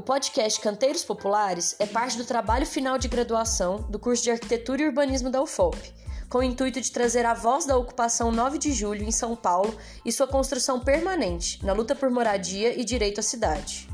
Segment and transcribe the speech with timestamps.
[0.00, 4.80] O podcast Canteiros Populares é parte do trabalho final de graduação do curso de Arquitetura
[4.80, 5.76] e Urbanismo da UFOP,
[6.26, 9.76] com o intuito de trazer a voz da ocupação 9 de julho em São Paulo
[10.02, 13.89] e sua construção permanente na luta por moradia e direito à cidade.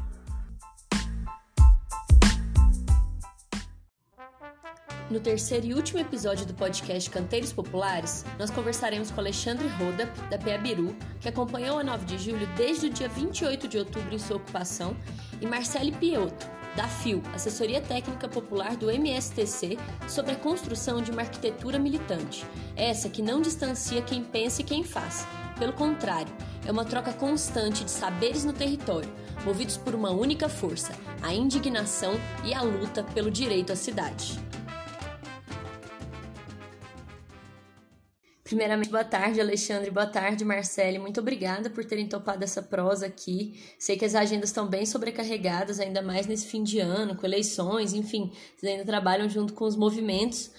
[5.16, 10.36] No terceiro e último episódio do podcast Canteiros Populares, nós conversaremos com Alexandre Roda, da
[10.36, 14.36] Peabiru, que acompanhou a 9 de julho desde o dia 28 de outubro em sua
[14.36, 14.94] ocupação,
[15.40, 21.22] e Marcele Piotto, da FIO, Assessoria Técnica Popular do MSTC, sobre a construção de uma
[21.22, 22.44] arquitetura militante.
[22.76, 25.26] Essa que não distancia quem pensa e quem faz.
[25.58, 26.32] Pelo contrário,
[26.66, 29.10] é uma troca constante de saberes no território,
[29.46, 34.44] movidos por uma única força, a indignação e a luta pelo direito à cidade.
[38.46, 39.90] Primeiramente, boa tarde, Alexandre.
[39.90, 41.00] Boa tarde, Marcele.
[41.00, 43.60] Muito obrigada por terem topado essa prosa aqui.
[43.76, 47.92] Sei que as agendas estão bem sobrecarregadas, ainda mais nesse fim de ano, com eleições,
[47.92, 50.52] enfim, vocês ainda trabalham junto com os movimentos.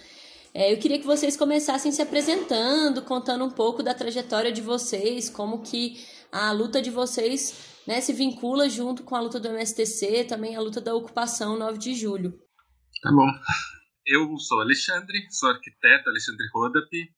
[0.54, 5.30] É, eu queria que vocês começassem se apresentando, contando um pouco da trajetória de vocês,
[5.30, 10.26] como que a luta de vocês né, se vincula junto com a luta do MSTC,
[10.26, 12.38] também a luta da ocupação 9 de julho.
[13.02, 13.32] Tá bom.
[14.06, 17.17] Eu sou Alexandre, sou arquiteto Alexandre Rodapi,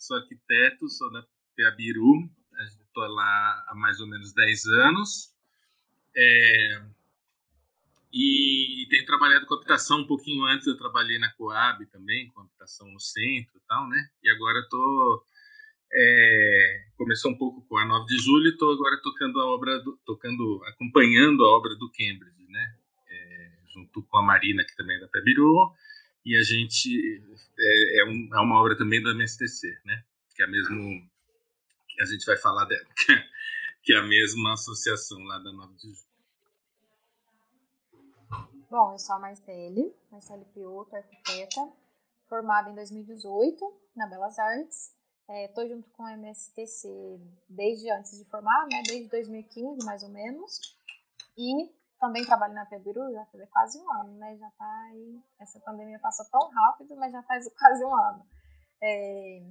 [0.00, 2.28] sou arquiteto, sou da Peabiru,
[2.64, 5.34] estou lá há mais ou menos 10 anos.
[6.16, 6.82] É,
[8.12, 12.90] e tenho trabalhado com habitação um pouquinho antes, eu trabalhei na Coab também, com habitação
[12.90, 14.08] no centro e tal, né?
[14.24, 15.24] E agora estou.
[15.92, 19.78] É, começou um pouco com a 9 de julho e estou agora tocando a obra,
[19.80, 22.74] do, tocando, acompanhando a obra do Cambridge, né?
[23.08, 25.72] É, junto com a Marina, que também é da Pebiru,
[26.24, 27.22] e a gente
[27.58, 30.04] é, é, um, é, uma obra também do MSTC, né?
[30.34, 31.08] Que é mesmo
[32.00, 32.86] a gente vai falar dela,
[33.82, 36.10] que é a mesma associação lá da 9 de Julho.
[38.70, 41.60] Bom, eu sou a Marcele, Marcele Piotto, arquiteta,
[42.28, 44.94] formada em 2018 na Belas Artes.
[45.28, 46.88] Estou é, junto com o MSTC
[47.48, 48.82] desde antes de formar, né?
[48.86, 50.76] Desde 2015, mais ou menos.
[51.36, 54.36] E também trabalho na Pebiru já faz quase um ano, né?
[54.38, 55.22] Já tá aí.
[55.38, 58.26] Essa pandemia passou tão rápido, mas já faz quase um ano.
[58.82, 59.42] É,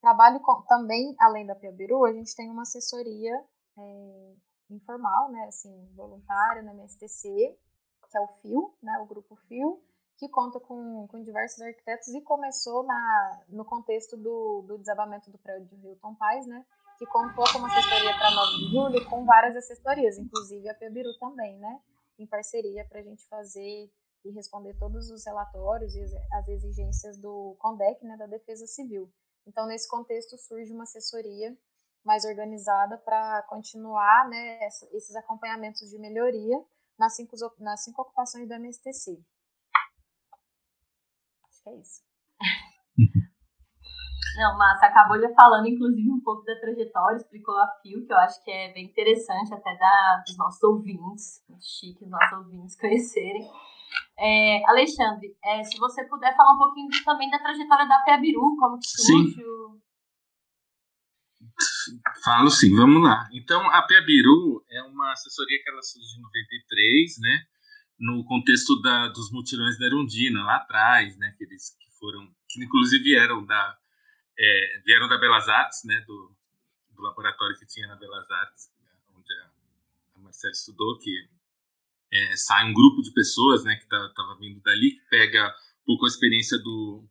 [0.00, 3.44] trabalho com, também, além da Pebiru, a gente tem uma assessoria
[3.76, 4.34] é,
[4.70, 5.46] informal, né?
[5.48, 7.58] Assim, voluntária na MSTC,
[8.08, 8.98] que é o FIO, né?
[9.00, 9.82] O grupo FIO,
[10.16, 15.38] que conta com, com diversos arquitetos e começou na, no contexto do, do desabamento do
[15.38, 16.64] prédio de Hilton Paz, né?
[16.98, 21.56] que contou como assessoria para 9 de julho com várias assessorias, inclusive a Pebiru também,
[21.58, 21.80] né?
[22.18, 23.90] Em parceria para a gente fazer
[24.24, 26.02] e responder todos os relatórios e
[26.32, 29.12] as exigências do CONDEC, né, da Defesa Civil.
[29.46, 31.56] Então, nesse contexto, surge uma assessoria
[32.04, 34.58] mais organizada para continuar né,
[34.92, 36.62] esses acompanhamentos de melhoria
[36.98, 39.22] nas cinco, nas cinco ocupações do MSTC.
[41.44, 42.07] Acho que é isso.
[44.36, 48.18] Não, Massa, acabou já falando, inclusive, um pouco da trajetória, explicou a fio, que eu
[48.18, 52.76] acho que é bem interessante até da, dos nossos ouvintes, muito chique os nossos ouvintes
[52.78, 53.48] conhecerem.
[54.18, 58.78] É, Alexandre, é, se você puder falar um pouquinho também da trajetória da Peabiru, como
[58.78, 59.80] que surgiu.
[62.24, 63.28] Falo sim, vamos lá.
[63.32, 67.42] Então, a Peabiru é uma assessoria que ela surgiu em 93, né?
[67.98, 71.34] No contexto da, dos mutirões da Erundina, lá atrás, né?
[71.36, 73.77] Que eles que foram, que inclusive eram da
[74.38, 76.32] é, vieram da Belas Artes, né, do,
[76.90, 78.70] do, laboratório que tinha na Belas Artes,
[79.16, 79.50] onde a,
[80.16, 81.28] a Marcela estudou, que
[82.12, 85.48] é, sai um grupo de pessoas, né, que estava tá, vindo dali, que pega
[85.82, 87.04] um pouco a experiência do,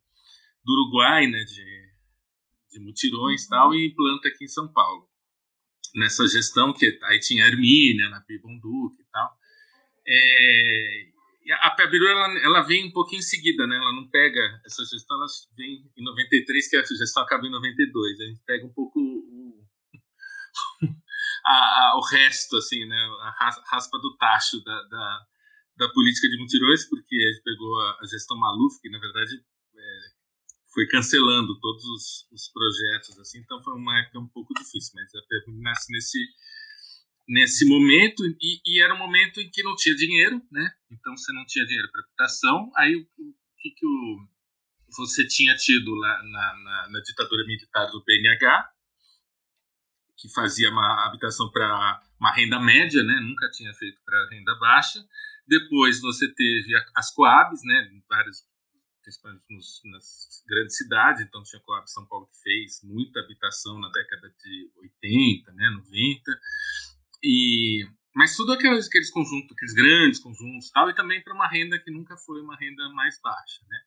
[0.64, 1.92] do Uruguai, né, de,
[2.72, 5.08] de mutirões e tal, e implanta aqui em São Paulo.
[5.96, 9.38] Nessa gestão, que aí tinha a Hermínia, na Pibonduque e tal.
[10.06, 11.08] É,
[11.53, 13.75] a Pebiru ela, ela vem um pouquinho em seguida, né?
[13.75, 15.25] Ela não pega essa gestão, ela
[15.56, 18.19] vem em 93, que a gestão acaba em 92.
[18.19, 19.66] A gente pega um pouco o,
[21.46, 22.97] a, a, o resto, assim, né?
[23.22, 25.25] A raspa do tacho da, da,
[25.77, 29.36] da, política de mutirões, porque a gente pegou a, a gestão Maluf, que na verdade
[29.36, 30.00] é,
[30.74, 33.39] foi cancelando todos os, os, projetos, assim.
[33.39, 36.19] Então foi uma época um pouco difícil, mas a Pebiru nasce nesse
[37.27, 40.71] nesse momento e, e, era um momento em que não tinha dinheiro, né?
[40.89, 42.71] Então você não tinha dinheiro para habitação.
[42.75, 44.27] Aí o, o que, que o,
[44.95, 48.69] você tinha tido lá na, na, na, ditadura militar do PNH,
[50.18, 53.19] que fazia uma habitação para uma renda média, né?
[53.19, 55.06] Nunca tinha feito para renda baixa.
[55.45, 57.89] Depois você teve as Coabs, né?
[58.09, 58.45] Vários
[59.07, 63.89] principalmente nos, nas grandes cidades, então tinha Coab São Paulo que fez muita habitação na
[63.89, 66.39] década de 80, né, 90,
[67.24, 67.86] e,
[68.16, 71.92] mas tudo aqueles, aqueles conjuntos, aqueles grandes conjuntos tal, e também para uma renda que
[71.92, 73.78] nunca foi uma renda mais baixa, né?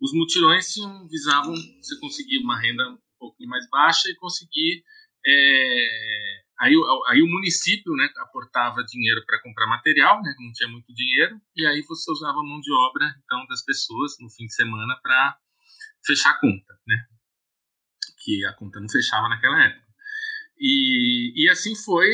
[0.00, 4.84] Os mutirões tinham, visavam você conseguir uma renda um pouquinho mais baixa e conseguir
[5.26, 6.74] é, aí,
[7.08, 11.66] aí o município né, aportava dinheiro para comprar material, né, não tinha muito dinheiro, e
[11.66, 15.38] aí você usava a mão de obra então das pessoas no fim de semana para
[16.04, 17.06] fechar a conta, né?
[18.22, 19.84] Que a conta não fechava naquela época.
[20.58, 22.10] E, e assim foi,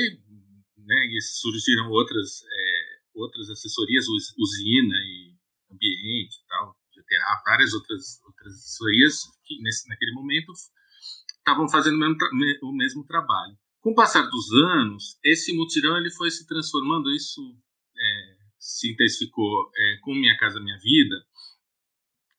[0.91, 1.07] né?
[1.07, 4.07] E surgiram outras é, outras assessorias,
[4.37, 5.37] usina e
[5.71, 10.53] ambiente, e tal, GTA, várias outras outras assessorias que nesse naquele momento
[11.39, 12.17] estavam fazendo o mesmo,
[12.69, 13.57] o mesmo, trabalho.
[13.81, 17.41] Com o passar dos anos, esse mutirão ele foi se transformando, isso
[17.97, 21.17] é, se intensificou é, com Minha Casa Minha Vida,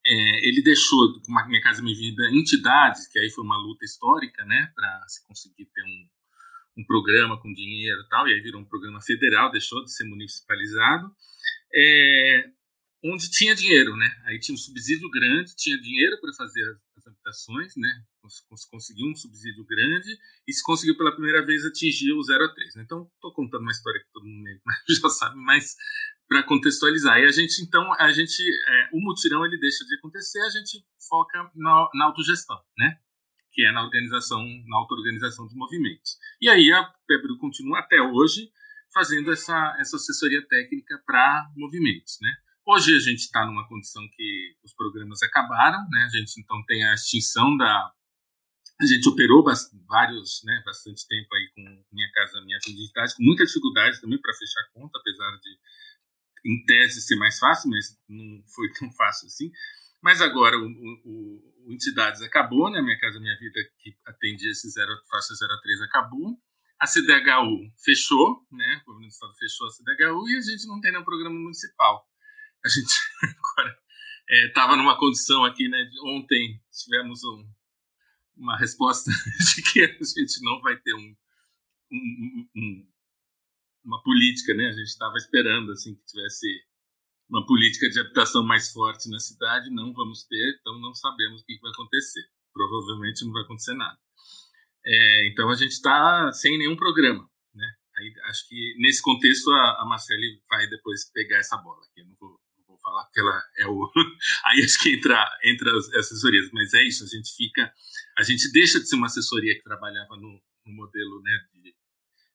[0.06, 4.44] é, ele deixou com Minha Casa Minha Vida entidades, que aí foi uma luta histórica,
[4.46, 6.10] né, para se conseguir ter um,
[6.78, 10.06] um programa com dinheiro e tal, e aí virou um programa federal, deixou de ser
[10.06, 11.14] municipalizado,
[11.74, 12.50] é,
[13.04, 14.10] onde tinha dinheiro, né?
[14.26, 17.90] Aí tinha um subsídio grande, tinha dinheiro para fazer as, as habitações, né?
[18.70, 22.76] conseguiu um subsídio grande e se conseguiu pela primeira vez atingir o 0 a 3.
[22.76, 22.84] Né?
[22.84, 24.48] Então, estou contando uma história que todo mundo
[25.02, 25.76] já sabe, mas
[26.28, 27.20] para contextualizar.
[27.20, 30.86] E a gente, então, a gente, é, o mutirão ele deixa de acontecer, a gente
[31.10, 33.00] foca na, na autogestão, né?
[33.52, 36.18] Que é na organização, na auto-organização dos movimentos.
[36.42, 38.50] E aí a Pebru continua até hoje
[38.94, 42.32] fazendo essa, essa assessoria técnica para movimentos, né?
[42.66, 46.04] Hoje a gente está numa condição que os programas acabaram, né?
[46.04, 47.92] A gente então tem a extinção da
[48.82, 49.44] a gente operou
[49.88, 54.34] vários, né, bastante tempo aí com Minha Casa Minha Digitais, com muita dificuldade também para
[54.34, 59.52] fechar conta, apesar de, em tese, ser mais fácil, mas não foi tão fácil assim.
[60.02, 64.70] Mas agora o, o, o Entidades acabou, né, Minha Casa Minha Vida, que atendia esse
[64.70, 66.38] zero, faixa 03, acabou.
[66.80, 70.82] A CDHU fechou, né, o governo do estado fechou a CDHU e a gente não
[70.82, 72.08] tem nenhum programa municipal.
[72.66, 72.94] A gente
[73.24, 73.78] agora
[74.48, 77.48] estava é, numa condição aqui, né, ontem tivemos um
[78.42, 79.12] uma resposta
[79.56, 81.16] de que a gente não vai ter um,
[81.92, 82.88] um, um,
[83.86, 84.68] uma política, né?
[84.68, 86.48] A gente estava esperando assim que tivesse
[87.32, 91.46] uma política de habitação mais forte na cidade, não vamos ter, então não sabemos o
[91.46, 92.22] que vai acontecer.
[92.54, 93.98] Provavelmente não vai acontecer nada.
[94.86, 97.26] É, então a gente está sem nenhum programa,
[97.56, 97.66] né?
[97.98, 101.80] Aí, acho que nesse contexto a, a Marcele vai depois pegar essa bola.
[101.80, 102.02] Aqui.
[102.02, 103.92] Eu não vou, não vou falar que ela é o.
[104.46, 107.04] Aí acho que entra entra as assessorias, mas é isso.
[107.06, 107.72] A gente fica
[108.18, 111.76] a gente deixa de ser uma assessoria que trabalhava no, no modelo né, de,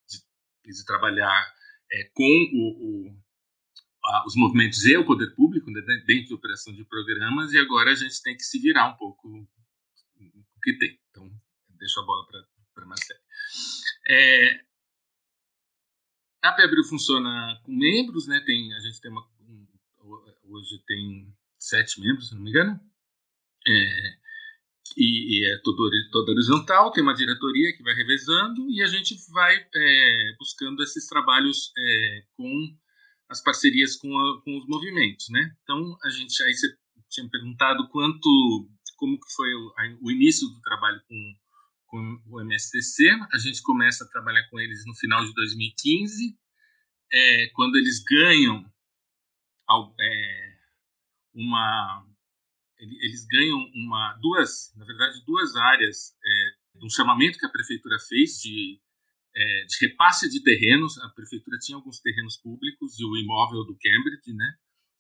[0.08, 1.52] de, de trabalhar
[1.92, 3.25] é, com o, o,
[4.26, 7.94] os movimentos e o poder público né, dentro de operação de programas e agora a
[7.94, 10.98] gente tem que se virar um pouco o que tem.
[11.10, 11.30] Então,
[11.70, 13.20] deixo a bola para a Marcela.
[14.08, 14.60] É,
[16.42, 18.40] a PEBRIL funciona com membros, né?
[18.44, 19.66] Tem, a gente tem uma, um,
[20.44, 22.80] hoje tem sete membros, se não me engano.
[23.66, 24.16] É,
[24.96, 29.16] e, e é toda, toda horizontal, tem uma diretoria que vai revezando e a gente
[29.32, 32.78] vai é, buscando esses trabalhos é, com
[33.28, 35.54] as parcerias com, a, com, os movimentos, né?
[35.62, 36.68] Então a gente aí você
[37.08, 41.34] tinha perguntado quanto, como que foi o, o início do trabalho com,
[41.86, 43.08] com o MSTC.
[43.32, 46.38] A gente começa a trabalhar com eles no final de 2015,
[47.12, 48.64] é, quando eles ganham
[50.00, 50.56] é,
[51.34, 52.06] uma
[52.78, 57.96] eles ganham uma, duas, na verdade, duas áreas é, de um chamamento que a prefeitura
[58.06, 58.78] fez de,
[59.36, 60.98] é, de repasse de terrenos.
[60.98, 64.54] A prefeitura tinha alguns terrenos públicos e o imóvel do Cambridge, né?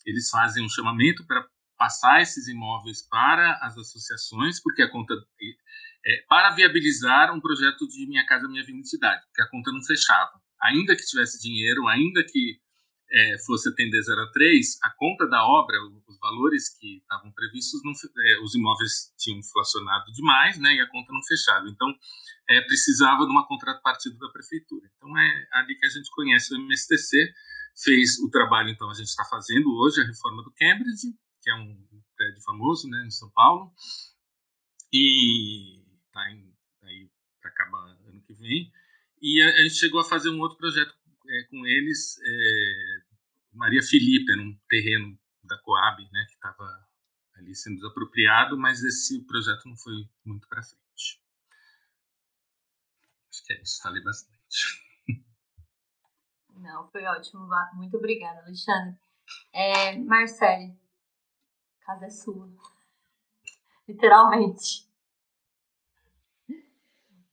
[0.04, 1.44] Eles fazem um chamamento para
[1.76, 8.06] passar esses imóveis para as associações, porque a conta é, para viabilizar um projeto de
[8.06, 10.40] Minha Casa Minha Vida Cidade, porque a conta não fechava.
[10.62, 12.60] Ainda que tivesse dinheiro, ainda que
[13.10, 17.80] é, fosse atender 0 a 3, a conta da obra, os valores que estavam previstos,
[17.84, 21.68] não, é, os imóveis tinham inflacionado demais, né, e a conta não fechava.
[21.68, 21.88] Então,
[22.48, 24.88] é, precisava de uma contrapartida da prefeitura.
[24.96, 27.32] Então, é ali que a gente conhece o MSTC,
[27.82, 31.54] fez o trabalho, então, a gente está fazendo hoje a reforma do Cambridge, que é
[31.54, 31.76] um
[32.16, 33.72] prédio famoso, né, em São Paulo,
[34.92, 37.08] e está aí
[37.40, 38.70] para acabar ano que vem.
[39.22, 40.94] E a, a gente chegou a fazer um outro projeto
[41.28, 42.95] é, com eles é,
[43.56, 46.86] Maria Filipe, era um terreno da Coab, né, que estava
[47.34, 51.22] ali sendo desapropriado, mas esse projeto não foi muito para frente.
[53.30, 54.36] Acho que é isso, falei bastante.
[56.56, 57.46] Não, foi ótimo.
[57.74, 58.98] Muito obrigada, Alexandre.
[59.52, 60.78] É, Marcele,
[61.80, 62.48] a casa é sua.
[63.86, 64.88] Literalmente.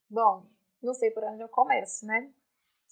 [0.10, 0.48] Bom,
[0.82, 2.32] não sei por onde eu começo, né?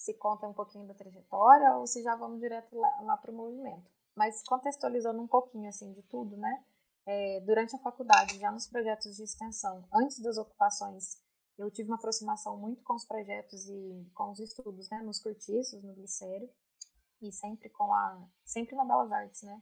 [0.02, 3.36] Se conta um pouquinho da trajetória ou se já vamos direto lá, lá para o
[3.36, 3.88] movimento.
[4.16, 6.66] Mas contextualizando um pouquinho assim de tudo, né?
[7.06, 11.22] É, durante a faculdade, já nos projetos de extensão, antes das ocupações,
[11.58, 15.02] eu tive uma aproximação muito com os projetos e com os estudos, né?
[15.04, 16.50] Nos curtiços, no glicério
[17.22, 19.62] e sempre com a sempre na Belas Artes, né?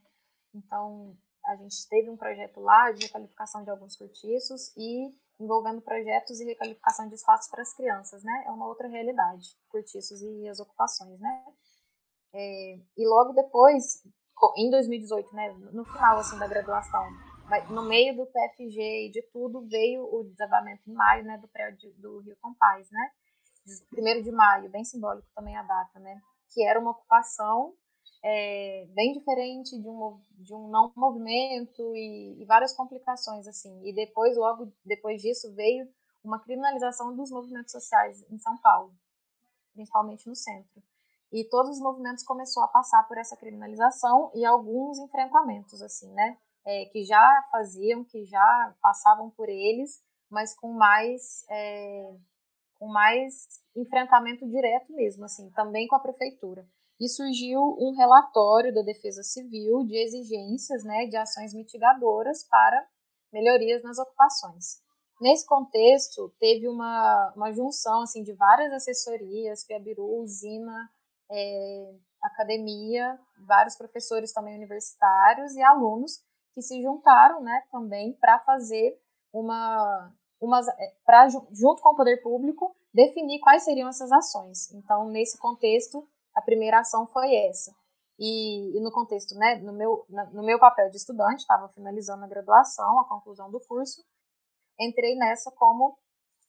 [0.54, 1.16] Então,
[1.50, 6.44] a gente teve um projeto lá de requalificação de alguns cortiços e envolvendo projetos e
[6.44, 8.44] requalificação de espaços para as crianças, né?
[8.46, 11.44] É uma outra realidade, cortiços e as ocupações, né?
[12.32, 14.04] É, e logo depois,
[14.56, 17.04] em 2018, né, no final assim da graduação,
[17.70, 21.92] no meio do TFG e de tudo, veio o desabamento em maio, né, do prédio
[21.94, 23.10] do Hilton Paz, né?
[23.90, 26.20] Primeiro de maio, bem simbólico também a data, né?
[26.54, 27.74] Que era uma ocupação
[28.22, 33.80] é, bem diferente de um, de um não movimento e, e, várias complicações assim.
[33.84, 35.88] E depois, logo depois disso, veio
[36.22, 38.92] uma criminalização dos movimentos sociais em São Paulo,
[39.72, 40.82] principalmente no centro.
[41.32, 46.36] E todos os movimentos começou a passar por essa criminalização e alguns enfrentamentos assim, né?
[46.66, 52.14] É, que já faziam, que já passavam por eles, mas com mais é,
[52.78, 56.66] com mais enfrentamento direto mesmo, assim, também com a prefeitura
[57.00, 62.86] e surgiu um relatório da Defesa Civil de exigências né, de ações mitigadoras para
[63.32, 64.82] melhorias nas ocupações.
[65.18, 70.90] Nesse contexto, teve uma, uma junção assim, de várias assessorias, Piabiru, usina,
[71.30, 78.98] é, academia, vários professores também universitários e alunos que se juntaram né, também para fazer
[79.32, 84.72] uma, uma é, para junto com o poder público definir quais seriam essas ações.
[84.72, 87.72] Então, nesse contexto, a primeira ação foi essa.
[88.18, 92.28] E, e no contexto, né, no meu, no meu papel de estudante, estava finalizando a
[92.28, 94.04] graduação, a conclusão do curso,
[94.78, 95.98] entrei nessa como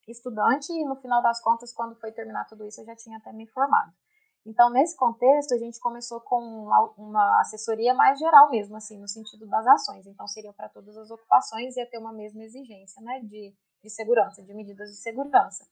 [0.08, 3.32] estudante e no final das contas, quando foi terminar tudo isso, eu já tinha até
[3.32, 3.94] me formado.
[4.46, 9.48] Então, nesse contexto, a gente começou com uma, assessoria mais geral mesmo, assim, no sentido
[9.48, 10.08] das ações.
[10.08, 14.42] Então, seriam para todas as ocupações, ia ter uma mesma exigência, né, de, de segurança,
[14.42, 15.64] de medidas de segurança.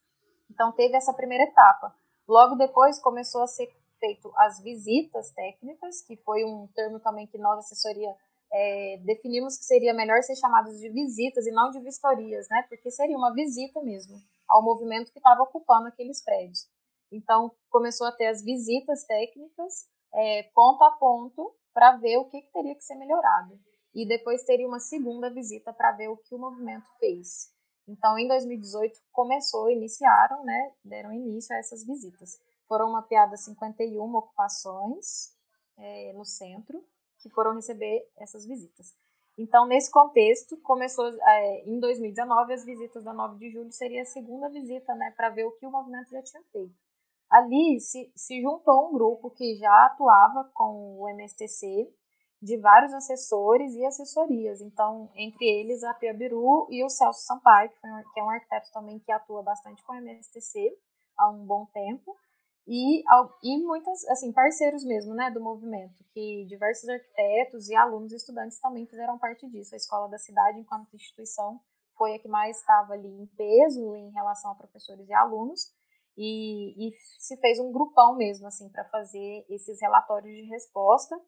[0.48, 1.92] Então, teve essa primeira etapa.
[2.28, 3.66] Logo depois, começou a ser
[4.00, 8.12] feito as visitas técnicas, que foi um termo também que nós, assessoria,
[8.52, 12.64] é, definimos que seria melhor ser chamados de visitas e não de vistorias, né?
[12.68, 16.68] Porque seria uma visita mesmo ao movimento que estava ocupando aqueles prédios.
[17.12, 22.42] Então, começou a ter as visitas técnicas, é, ponto a ponto, para ver o que,
[22.42, 23.58] que teria que ser melhorado.
[23.94, 27.52] E depois teria uma segunda visita para ver o que o movimento fez.
[27.88, 32.38] Então, em 2018, começou, iniciaram, né, deram início a essas visitas.
[32.70, 35.36] Foram mapeadas 51 ocupações
[35.76, 36.80] é, no centro
[37.18, 38.94] que foram receber essas visitas.
[39.36, 44.04] Então, nesse contexto, começou é, em 2019 as visitas da 9 de julho seria a
[44.06, 46.72] segunda visita, né, para ver o que o movimento já tinha feito.
[47.28, 51.92] Ali se, se juntou um grupo que já atuava com o MSTC,
[52.40, 54.60] de vários assessores e assessorias.
[54.60, 57.80] Então, entre eles a Pia Biru e o Celso Sampaio, que,
[58.14, 60.72] que é um arquiteto também que atua bastante com o MSTC
[61.18, 62.16] há um bom tempo
[62.72, 63.02] e,
[63.42, 68.60] e muitas, assim, parceiros mesmo, né, do movimento, que diversos arquitetos e alunos e estudantes
[68.60, 69.74] também fizeram parte disso.
[69.74, 71.60] A Escola da Cidade, enquanto instituição,
[71.98, 75.74] foi a que mais estava ali em peso em relação a professores e alunos,
[76.16, 81.20] e, e se fez um grupão mesmo, assim, para fazer esses relatórios de resposta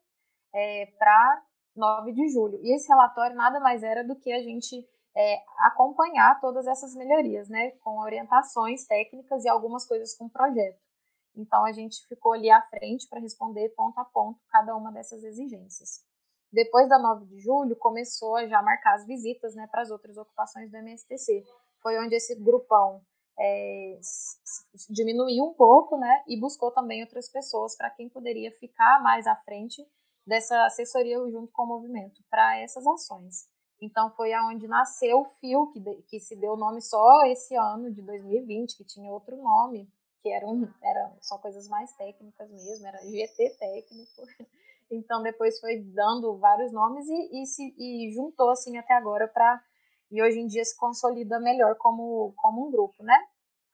[0.55, 1.43] é, para
[1.75, 2.57] 9 de julho.
[2.63, 7.49] E esse relatório nada mais era do que a gente é, acompanhar todas essas melhorias,
[7.49, 10.79] né, com orientações técnicas e algumas coisas com projeto.
[11.35, 15.23] Então, a gente ficou ali à frente para responder ponto a ponto cada uma dessas
[15.23, 16.03] exigências.
[16.51, 20.17] Depois da 9 de julho, começou a já marcar as visitas né, para as outras
[20.17, 21.43] ocupações do MSTC.
[21.81, 23.01] Foi onde esse grupão
[23.39, 23.99] é,
[24.89, 29.35] diminuiu um pouco né, e buscou também outras pessoas para quem poderia ficar mais à
[29.35, 29.83] frente
[30.25, 33.47] dessa assessoria junto com o movimento para essas ações.
[33.81, 38.01] Então foi aonde nasceu o FIO, que, que se deu nome só esse ano de
[38.01, 39.89] 2020, que tinha outro nome,
[40.23, 44.23] que eram, eram só coisas mais técnicas mesmo, era GT técnico.
[44.91, 49.59] Então depois foi dando vários nomes e, e se e juntou assim até agora para
[50.11, 53.17] e hoje em dia se consolida melhor como, como um grupo, né?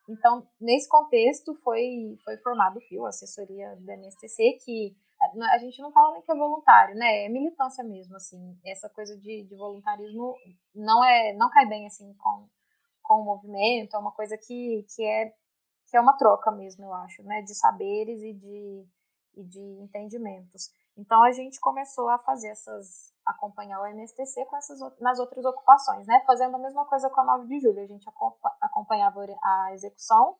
[0.07, 4.95] Então, nesse contexto, foi, foi formado o FIO, a assessoria da NSTC, que
[5.51, 7.25] a gente não fala nem que é voluntário, né?
[7.25, 8.57] É militância mesmo, assim.
[8.65, 10.33] Essa coisa de, de voluntarismo
[10.73, 12.47] não é não cai bem, assim, com,
[13.03, 15.33] com o movimento, é uma coisa que, que é
[15.89, 18.85] que é uma troca mesmo, eu acho, né, de saberes e de,
[19.35, 20.69] e de entendimentos.
[20.97, 26.07] Então a gente começou a fazer essas acompanhar o MSTC com essas nas outras ocupações,
[26.07, 28.07] né, fazendo a mesma coisa com a 9 de julho, a gente
[28.61, 30.35] acompanhava a execução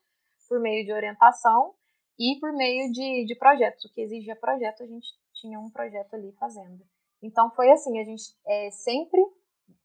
[0.47, 1.75] por meio de orientação
[2.17, 3.85] e por meio de, de projetos.
[3.85, 6.83] O que exigia projeto, a gente tinha um projeto ali fazendo.
[7.21, 9.21] Então foi assim, a gente é, sempre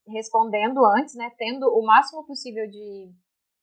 [0.06, 3.12] respondendo antes, né, tendo o máximo possível de,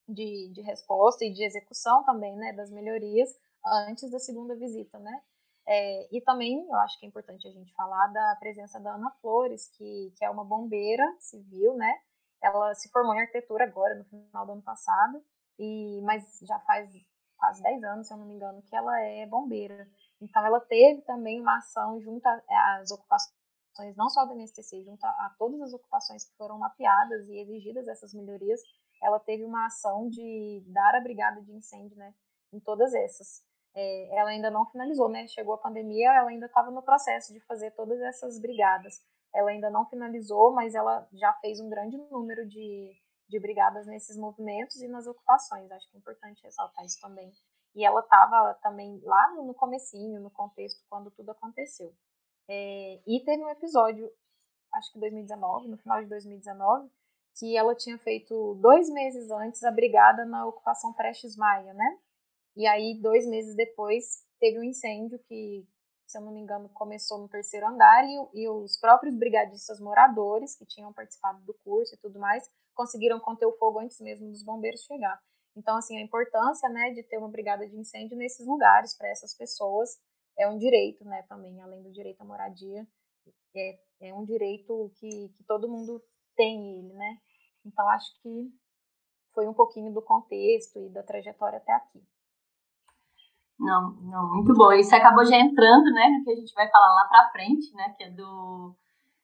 [0.08, 3.30] de, de, resposta e de execução também, né, das melhorias
[3.88, 5.22] antes da segunda visita, né.
[5.68, 9.12] É, e também eu acho que é importante a gente falar da presença da Ana
[9.22, 12.00] Flores, que, que é uma bombeira civil, né,
[12.42, 15.24] ela se formou em arquitetura agora, no final do ano passado,
[15.60, 16.90] e mas já faz
[17.38, 19.88] quase 10 anos, se eu não me engano, que ela é bombeira.
[20.20, 23.42] Então ela teve também uma ação junto às ocupações
[23.96, 27.88] não só do MSTC, junto a, a, todas as ocupações que foram mapeadas e exigidas
[27.88, 28.62] essas melhorias,
[29.02, 32.14] ela teve uma ação de dar a brigada de incêndio, né,
[32.54, 33.44] em todas essas.
[33.74, 37.40] É, ela ainda não finalizou, né, chegou a pandemia, ela ainda estava no processo de
[37.42, 39.02] fazer todas essas brigadas.
[39.34, 42.92] Ela ainda não finalizou, mas ela já fez um grande número de,
[43.30, 45.72] de brigadas nesses movimentos e nas ocupações.
[45.72, 47.32] Acho que é importante ressaltar isso também.
[47.74, 51.96] E ela estava também lá no comecinho, no contexto, quando tudo aconteceu.
[52.50, 54.12] É, e teve um episódio,
[54.74, 56.92] acho que 2019, no final de 2019,
[57.38, 61.98] que ela tinha feito dois meses antes a brigada na ocupação Prestes Maia, né?
[62.56, 65.66] E aí, dois meses depois, teve um incêndio que,
[66.06, 70.56] se eu não me engano, começou no terceiro andar e, e os próprios brigadistas moradores,
[70.56, 74.44] que tinham participado do curso e tudo mais, conseguiram conter o fogo antes mesmo dos
[74.44, 75.20] bombeiros chegar.
[75.56, 79.34] Então, assim, a importância, né, de ter uma brigada de incêndio nesses lugares para essas
[79.34, 80.00] pessoas
[80.38, 82.88] é um direito, né, também, além do direito à moradia,
[83.56, 86.02] é, é um direito que, que todo mundo
[86.36, 87.18] tem ele, né?
[87.66, 88.50] Então, acho que
[89.34, 92.02] foi um pouquinho do contexto e da trajetória até aqui.
[93.60, 94.72] Não, não, muito bom.
[94.74, 97.94] Isso acabou já entrando, né, no que a gente vai falar lá para frente, né,
[97.96, 98.76] que é do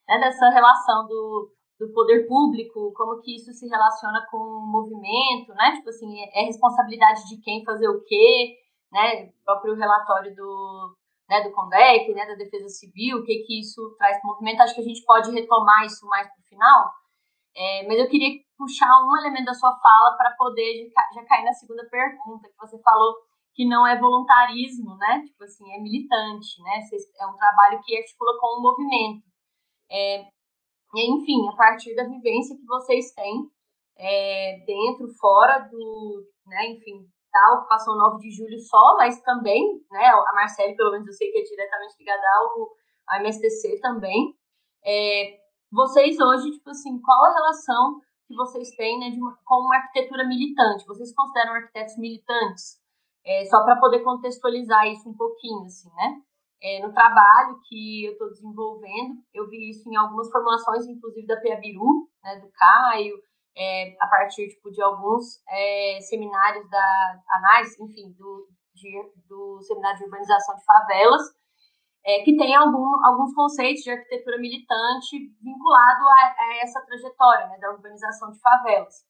[0.07, 5.53] né, dessa relação do, do poder público, como que isso se relaciona com o movimento,
[5.53, 5.73] né?
[5.75, 8.55] Tipo assim, é, responsabilidade de quem fazer o quê,
[8.91, 9.25] né?
[9.25, 10.95] O próprio relatório do,
[11.29, 14.61] né, do CONDEC, né, da Defesa Civil, o que que isso traz para o movimento.
[14.61, 16.91] Acho que a gente pode retomar isso mais para o final,
[17.57, 21.53] é, mas eu queria puxar um elemento da sua fala para poder já cair na
[21.53, 23.15] segunda pergunta, que você falou
[23.55, 26.79] que não é voluntarismo, né, tipo assim, é militante, né,
[27.19, 29.25] é um trabalho que articula com o movimento.
[29.89, 30.27] É,
[30.95, 33.49] enfim, a partir da vivência que vocês têm
[33.97, 40.05] é, dentro, fora do, né, enfim, da ocupação 9 de julho só, mas também, né,
[40.05, 42.69] a Marcele, pelo menos eu sei que é diretamente ligada ao,
[43.09, 44.35] ao MSTC também.
[44.85, 49.77] É, vocês hoje, tipo assim, qual a relação que vocês têm né, uma, com uma
[49.77, 50.85] arquitetura militante?
[50.85, 52.79] Vocês consideram arquitetos militantes?
[53.25, 56.21] É, só para poder contextualizar isso um pouquinho, assim, né?
[56.61, 61.39] É, no trabalho que eu estou desenvolvendo, eu vi isso em algumas formulações, inclusive da
[61.39, 63.15] Piabiru, né, do Caio,
[63.55, 69.97] é, a partir tipo, de alguns é, seminários da análise, enfim, do, de, do seminário
[69.99, 71.21] de urbanização de favelas,
[72.05, 77.57] é, que tem algum, alguns conceitos de arquitetura militante vinculado a, a essa trajetória né,
[77.59, 79.05] da urbanização de favelas.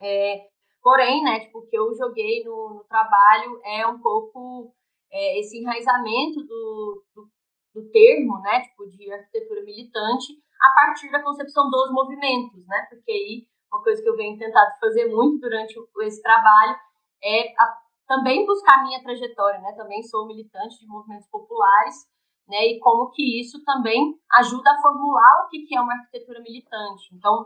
[0.00, 0.48] É,
[0.82, 4.74] porém, né, tipo, o que eu joguei no, no trabalho é um pouco
[5.12, 7.28] é, esse enraizamento do, do,
[7.74, 13.12] do termo, né, tipo, de arquitetura militante a partir da concepção dos movimentos, né, porque
[13.12, 16.76] aí uma coisa que eu venho tentado fazer muito durante esse trabalho
[17.22, 19.72] é a, também buscar minha trajetória, né?
[19.76, 22.06] Também sou militante de movimentos populares,
[22.48, 22.66] né?
[22.66, 27.14] E como que isso também ajuda a formular o que, que é uma arquitetura militante.
[27.14, 27.44] Então,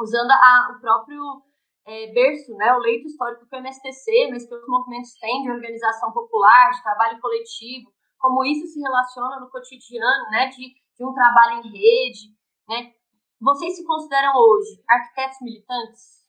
[0.00, 1.42] usando a, o próprio
[1.84, 2.72] é, berço, né?
[2.74, 6.82] O leito histórico que o MSTC, mas que os movimentos têm de organização popular, de
[6.82, 10.46] trabalho coletivo, como isso se relaciona no cotidiano, né?
[10.48, 12.34] De, de um trabalho em rede,
[12.68, 12.92] né?
[13.40, 16.22] Vocês se consideram hoje arquitetos militantes?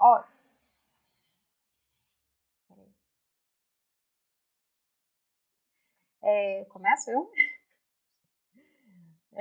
[0.00, 0.29] Ó.
[6.22, 7.30] É, começo eu?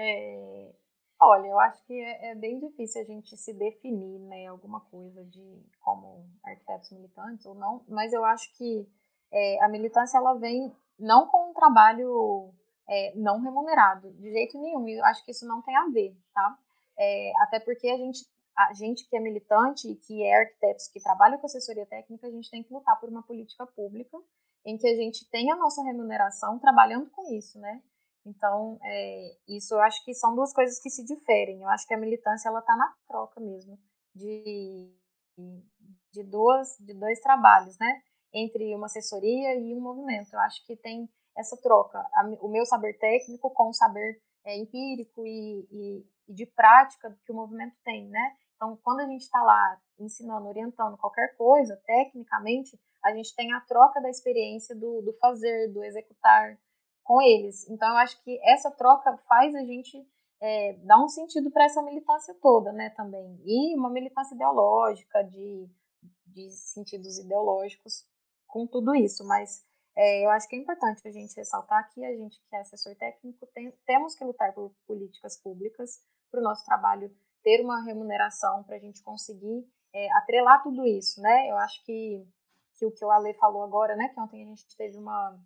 [0.01, 0.71] É,
[1.19, 5.25] olha, eu acho que é, é, bem difícil a gente se definir, né, alguma coisa
[5.25, 8.87] de como arquitetos militantes ou não, mas eu acho que
[9.31, 12.53] é, a militância ela vem não com um trabalho
[12.87, 14.87] é, não remunerado, de jeito nenhum.
[14.87, 16.57] E eu acho que isso não tem a ver, tá?
[16.97, 21.01] É, até porque a gente, a gente que é militante e que é arquitetos que
[21.01, 24.17] trabalha com assessoria técnica, a gente tem que lutar por uma política pública
[24.65, 27.81] em que a gente tenha a nossa remuneração trabalhando com isso, né?
[28.25, 31.61] Então, é, isso eu acho que são duas coisas que se diferem.
[31.61, 33.79] Eu acho que a militância ela está na troca mesmo
[34.13, 34.93] de,
[36.11, 38.01] de duas de dois trabalhos, né?
[38.33, 40.33] Entre uma assessoria e um movimento.
[40.33, 44.57] Eu acho que tem essa troca, a, o meu saber técnico com o saber é,
[44.57, 48.35] empírico e, e, e, de prática que o movimento tem, né?
[48.55, 53.61] Então, quando a gente está lá ensinando, orientando qualquer coisa, tecnicamente, a gente tem a
[53.61, 56.57] troca da experiência do, do fazer, do executar
[57.03, 57.67] com eles.
[57.69, 60.05] Então, eu acho que essa troca faz a gente
[60.41, 63.39] é, dar um sentido para essa militância toda, né, também.
[63.45, 65.67] E uma militância ideológica, de,
[66.27, 68.05] de sentidos ideológicos
[68.47, 69.25] com tudo isso.
[69.25, 72.59] Mas é, eu acho que é importante a gente ressaltar que a gente que é
[72.59, 75.99] assessor técnico tem, temos que lutar por políticas públicas
[76.31, 81.21] para o nosso trabalho ter uma remuneração para a gente conseguir é, atrelar tudo isso,
[81.21, 81.49] né?
[81.49, 82.25] Eu acho que,
[82.79, 84.07] que o que o Ale falou agora, né?
[84.07, 85.37] Que ontem a gente teve uma,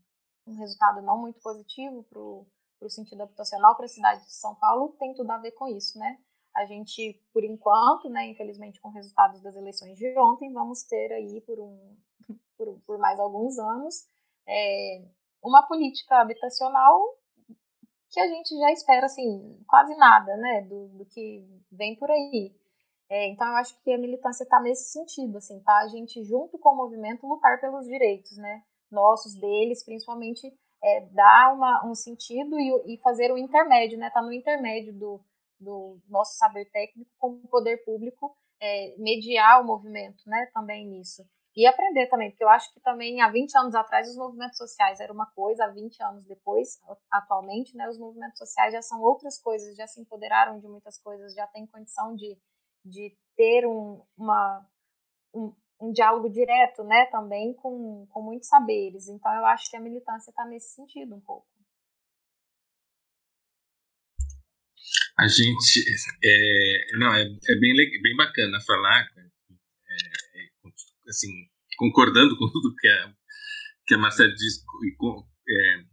[0.46, 4.96] um resultado não muito positivo para o sentido habitacional para a cidade de São Paulo,
[5.00, 6.20] tem tudo a ver com isso, né?
[6.56, 11.42] A gente, por enquanto, né, infelizmente com resultados das eleições de ontem, vamos ter aí
[11.42, 11.98] por, um,
[12.56, 14.08] por, por mais alguns anos
[14.48, 15.04] é,
[15.42, 17.18] uma política habitacional
[18.12, 22.56] que a gente já espera, assim, quase nada, né, do, do que vem por aí.
[23.14, 25.78] É, então, eu acho que a militância está nesse sentido, assim, tá?
[25.84, 30.52] A gente, junto com o movimento, lutar pelos direitos, né, nossos, deles, principalmente,
[30.84, 35.22] é, dar uma, um sentido e, e fazer o intermédio, né, tá no intermédio do,
[35.60, 41.24] do nosso saber técnico com o poder público, é, mediar o movimento, né, também nisso.
[41.56, 45.00] E aprender também, porque eu acho que também há 20 anos atrás os movimentos sociais
[45.00, 46.80] era uma coisa, há 20 anos depois,
[47.12, 51.36] atualmente, né, os movimentos sociais já são outras coisas, já se empoderaram de muitas coisas,
[51.36, 52.36] já têm condição de,
[52.86, 54.68] de ter um, uma,
[55.34, 59.08] um, um diálogo direto, né, também com, com muitos saberes.
[59.08, 61.48] Então eu acho que a militância está nesse sentido um pouco.
[65.18, 65.86] A gente,
[66.24, 69.08] é, não, é, é bem, bem bacana falar
[71.08, 71.30] assim,
[71.78, 73.14] concordando com tudo que a,
[73.86, 74.96] que a Marcela diz, e,
[75.50, 75.84] é,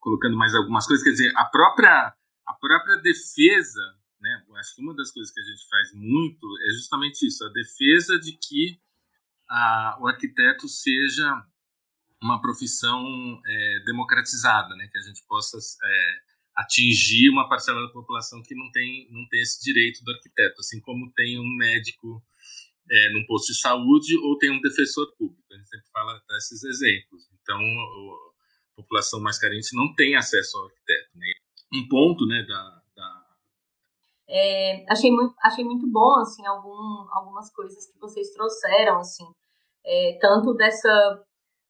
[0.00, 2.14] colocando mais algumas coisas, quer dizer, a própria,
[2.46, 6.46] a própria defesa, né, eu acho que uma das coisas que a gente faz muito
[6.68, 8.80] é justamente isso, a defesa de que
[9.48, 11.44] a, o arquiteto seja
[12.20, 16.18] uma profissão é, democratizada, né, que a gente possa é,
[16.56, 20.80] atingir uma parcela da população que não tem, não tem esse direito do arquiteto, assim
[20.80, 22.22] como tem um médico
[22.90, 25.42] é, num posto de saúde ou tem um defensor público.
[25.52, 27.28] A gente sempre fala desses exemplos.
[27.40, 31.10] Então, a população mais carente não tem acesso ao arquiteto.
[31.14, 31.32] Né?
[31.74, 32.77] Um ponto né, da.
[34.28, 39.24] É, achei, muito, achei muito bom assim, algum, algumas coisas que vocês trouxeram, assim,
[39.86, 41.24] é, tanto dessa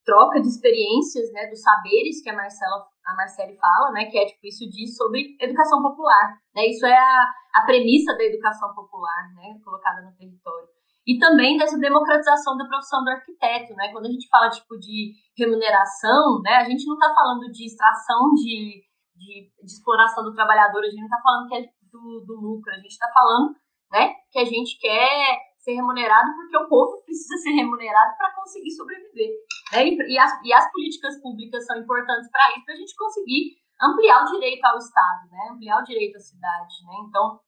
[0.04, 4.26] troca de experiências, né, dos saberes que a Marcela a Marcele fala, né, que é
[4.26, 6.66] tipo isso diz sobre educação popular, né?
[6.66, 10.68] Isso é a, a premissa da educação popular, né, colocada no território
[11.08, 13.88] e também dessa democratização da profissão do arquiteto, né?
[13.90, 18.34] Quando a gente fala tipo de remuneração, né, a gente não está falando de extração
[18.34, 18.84] de,
[19.16, 22.72] de, de, exploração do trabalhador, a gente não está falando que é do, do lucro,
[22.72, 23.54] a gente está falando,
[23.90, 28.70] né, que a gente quer ser remunerado porque o povo precisa ser remunerado para conseguir
[28.70, 29.30] sobreviver,
[29.72, 29.86] né?
[29.86, 33.56] E, e, as, e as políticas públicas são importantes para isso, para a gente conseguir
[33.80, 35.48] ampliar o direito ao Estado, né?
[35.52, 36.94] Ampliar o direito à cidade, né?
[37.08, 37.40] Então,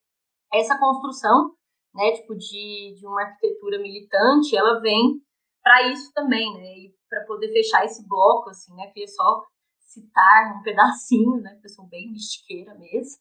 [0.53, 1.55] essa construção
[1.94, 5.20] né, tipo de, de uma arquitetura militante, ela vem
[5.62, 9.44] para isso também, né, para poder fechar esse bloco, assim, né, queria só
[9.79, 13.20] citar um pedacinho, né, porque eu sou bem mistiqueira mesmo,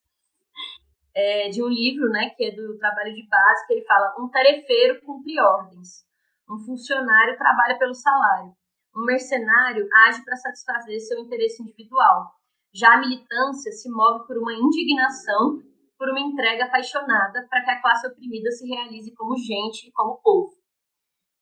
[1.16, 4.30] é, de um livro, né, que é do trabalho de base, que ele fala, um
[4.30, 6.06] tarefeiro cumpre ordens,
[6.50, 8.54] um funcionário trabalha pelo salário,
[8.96, 12.32] um mercenário age para satisfazer seu interesse individual,
[12.74, 15.62] já a militância se move por uma indignação
[16.00, 20.22] por uma entrega apaixonada para que a classe oprimida se realize como gente e como
[20.24, 20.56] povo.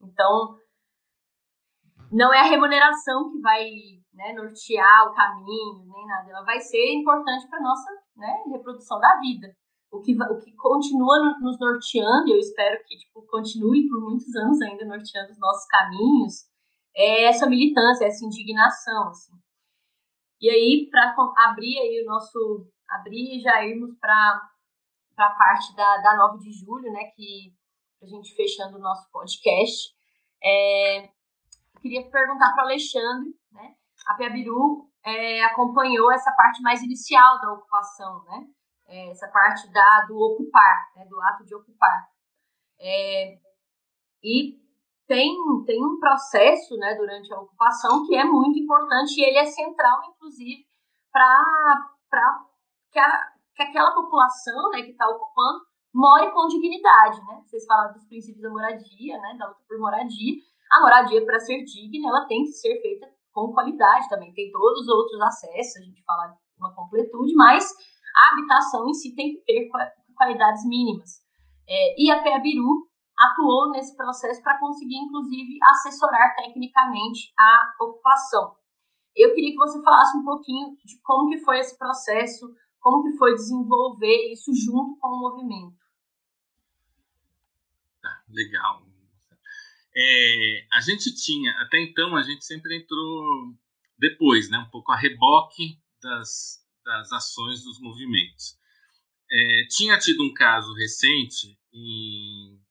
[0.01, 0.57] Então,
[2.11, 3.69] não é a remuneração que vai
[4.13, 6.31] né, nortear o caminho, nem nada.
[6.31, 9.55] Ela vai ser importante para nossa né, reprodução da vida.
[9.91, 14.61] O que, o que continua nos norteando, eu espero que tipo, continue por muitos anos
[14.61, 16.45] ainda norteando os nossos caminhos,
[16.95, 19.07] é essa militância, essa indignação.
[19.09, 19.33] Assim.
[20.41, 21.15] E aí, para
[21.49, 24.41] abrir aí o nosso abrir e já irmos para
[25.17, 27.53] a parte da, da 9 de julho, né, que
[28.01, 29.93] a gente fechando o nosso podcast,
[30.43, 31.09] é,
[31.81, 33.75] queria perguntar para o Alexandre, né,
[34.07, 38.45] a Piabiru é, acompanhou essa parte mais inicial da ocupação, né,
[38.87, 42.09] é, essa parte da, do ocupar, né, do ato de ocupar.
[42.79, 43.37] É,
[44.21, 44.59] e
[45.07, 45.33] tem,
[45.65, 50.01] tem um processo né, durante a ocupação que é muito importante e ele é central,
[50.09, 50.65] inclusive,
[51.09, 52.45] para
[52.91, 52.99] que,
[53.55, 57.41] que aquela população né, que está ocupando more com dignidade, né?
[57.45, 60.35] Vocês falaram dos princípios da moradia, né, da luta por moradia.
[60.69, 63.07] A moradia, para ser digna, ela tem que ser feita
[63.37, 64.33] com qualidade também.
[64.33, 67.71] Tem todos os outros acessos, a gente fala uma completude, mas
[68.15, 69.69] a habitação em si tem que ter
[70.15, 71.21] qualidades mínimas.
[71.69, 78.55] É, e a PEABIRU atuou nesse processo para conseguir, inclusive, assessorar tecnicamente a ocupação.
[79.15, 82.47] Eu queria que você falasse um pouquinho de como que foi esse processo,
[82.79, 85.77] como que foi desenvolver isso junto com o movimento.
[88.29, 88.86] Legal.
[89.99, 93.55] É, a gente tinha, até então, a gente sempre entrou
[93.97, 98.55] depois, né, um pouco a reboque das, das ações dos movimentos.
[99.31, 102.61] É, tinha tido um caso recente em,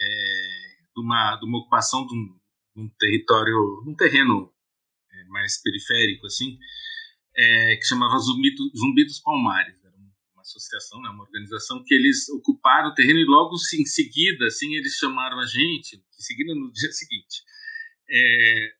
[0.00, 2.26] é, de, uma, de uma ocupação de um,
[2.76, 4.54] de um território, de um terreno
[5.10, 6.56] é, mais periférico, assim,
[7.36, 9.78] é, que chamava Zumbi, Zumbi dos Palmares.
[10.58, 14.94] Associação, né, uma organização que eles ocuparam o terreno e logo em seguida, assim, eles
[14.94, 17.42] chamaram a gente, em seguida no dia seguinte,
[18.10, 18.72] é,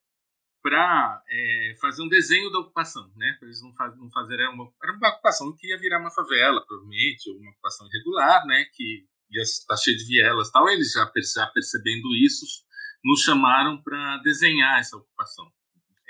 [0.63, 3.37] para é, fazer um desenho da ocupação, né?
[3.39, 6.65] Para eles não, faz, não fazerem uma, era uma ocupação que ia virar uma favela,
[6.67, 8.65] provavelmente, ou uma ocupação irregular, né?
[8.75, 10.69] Que ia estar cheia de vielas, tal.
[10.69, 12.45] Eles já, já percebendo isso,
[13.05, 15.51] nos chamaram para desenhar essa ocupação.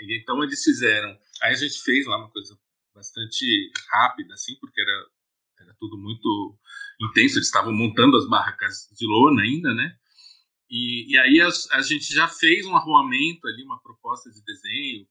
[0.00, 1.10] E, então eles fizeram.
[1.42, 2.58] Aí a gente fez lá uma coisa
[2.94, 5.06] bastante rápida, assim, porque era
[5.78, 6.56] tudo muito
[7.00, 7.36] intenso.
[7.36, 9.96] Eles estavam montando as barracas de lona ainda, né?
[10.70, 15.06] E, e aí a, a, gente já fez um arruamento ali, uma proposta de desenho,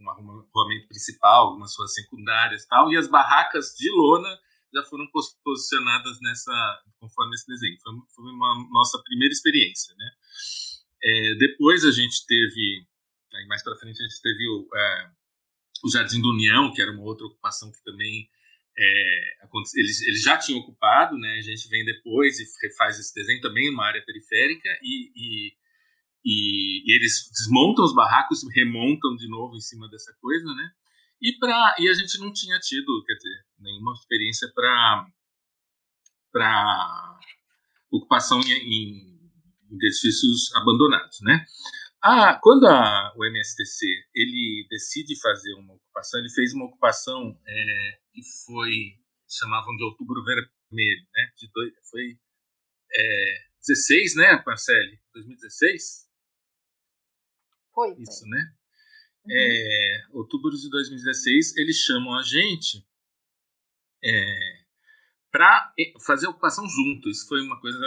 [0.00, 4.38] um arruamento principal, algumas suas secundárias tal, e as barracas de lona
[4.72, 5.06] já foram
[5.44, 7.76] posicionadas nessa, conforme esse desenho.
[7.82, 10.10] Foi, foi uma nossa primeira experiência, né?
[11.04, 12.86] É, depois a gente teve,
[13.48, 15.10] mais para frente a gente teve o, é,
[15.84, 18.28] o Jardim do União, que era uma outra ocupação que também
[18.76, 19.34] é,
[19.74, 21.36] eles, eles já tinham ocupado, né?
[21.38, 25.52] A gente vem depois e refaz esse desenho também uma área periférica e, e,
[26.24, 30.70] e, eles desmontam os barracos, remontam de novo em cima dessa coisa, né?
[31.20, 35.06] E para e a gente não tinha tido, quer dizer, nenhuma experiência para
[36.32, 37.18] para
[37.90, 39.30] ocupação em, em,
[39.70, 41.44] em edifícios abandonados, né?
[42.02, 47.98] Ah, quando a, o MSTC ele decide fazer uma ocupação, ele fez uma ocupação é,
[48.12, 48.98] que foi
[49.28, 51.32] chamavam de Outubro Vermelho, né?
[51.36, 52.18] De dois, foi
[52.94, 55.00] é, 16, né, Marcele?
[55.14, 56.08] 2016?
[57.74, 57.94] Foi.
[57.98, 58.28] Isso, foi.
[58.28, 58.54] né?
[59.24, 59.32] Uhum.
[59.32, 62.84] É, outubro de 2016, eles chamam a gente
[64.04, 64.62] é,
[65.30, 65.72] para
[66.04, 67.08] fazer a ocupação junto.
[67.08, 67.78] Isso foi uma coisa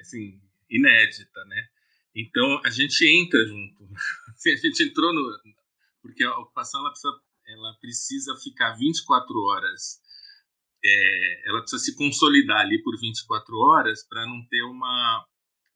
[0.00, 1.68] assim inédita, né?
[2.14, 3.88] Então a gente entra junto.
[4.46, 5.54] a gente entrou no.
[6.02, 7.12] Porque a ocupação ela precisa,
[7.54, 10.00] ela precisa ficar 24 horas.
[10.84, 15.24] É, ela precisa se consolidar ali por 24 horas para não ter uma,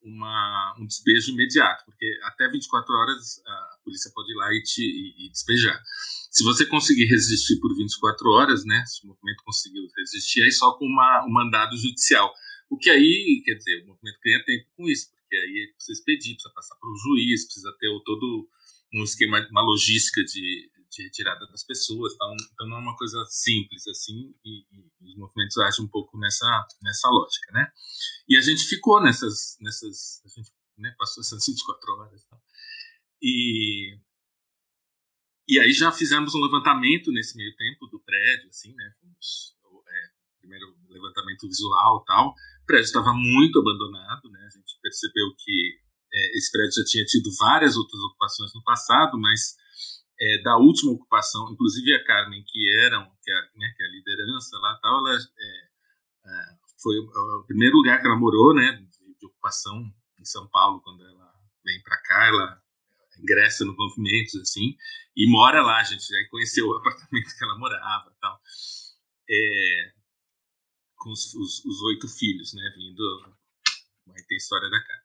[0.03, 4.83] uma, um despejo imediato, porque até 24 horas a polícia pode ir lá e te
[4.83, 5.81] e, e despejar.
[6.29, 10.73] Se você conseguir resistir por 24 horas, né, se o movimento conseguiu resistir, aí só
[10.73, 12.31] com uma, um mandado judicial.
[12.69, 16.33] O que aí, quer dizer, o movimento ganha tempo com isso, porque aí precisa expedir,
[16.35, 18.47] precisa passar para o juiz, precisa ter todo
[18.93, 23.23] um esquema, uma logística de, de retirada das pessoas, então, então não é uma coisa
[23.29, 27.71] simples assim, e, e, os movimentos agem um pouco nessa, nessa lógica, né?
[28.27, 32.37] E a gente ficou nessas, nessas a gente né, passou essas 24 horas, tá?
[33.21, 33.97] e
[35.47, 38.93] e aí já fizemos um levantamento nesse meio tempo do prédio, assim, né?
[39.01, 39.55] Fomos,
[39.87, 40.09] é,
[40.41, 42.35] primeiro levantamento visual tal,
[42.67, 44.45] prédio estava muito abandonado, né?
[44.45, 45.79] A gente percebeu que
[46.13, 49.55] é, esse prédio já tinha tido várias outras ocupações no passado, mas
[50.21, 53.91] é, da última ocupação, inclusive a Carmen, que era, que é, né, que é a
[53.91, 55.19] liderança lá, tal, ela é,
[56.25, 59.81] é, foi o primeiro lugar que ela morou, né, de, de ocupação
[60.19, 62.61] em São Paulo quando ela vem para cá, ela
[63.21, 64.75] ingressa no movimento assim
[65.15, 68.39] e mora lá, a gente já conheceu o apartamento que ela morava, tal.
[69.29, 69.93] É,
[70.95, 73.35] com os, os, os, oito filhos, né, vindo,
[74.15, 75.03] aí tem a história da cara,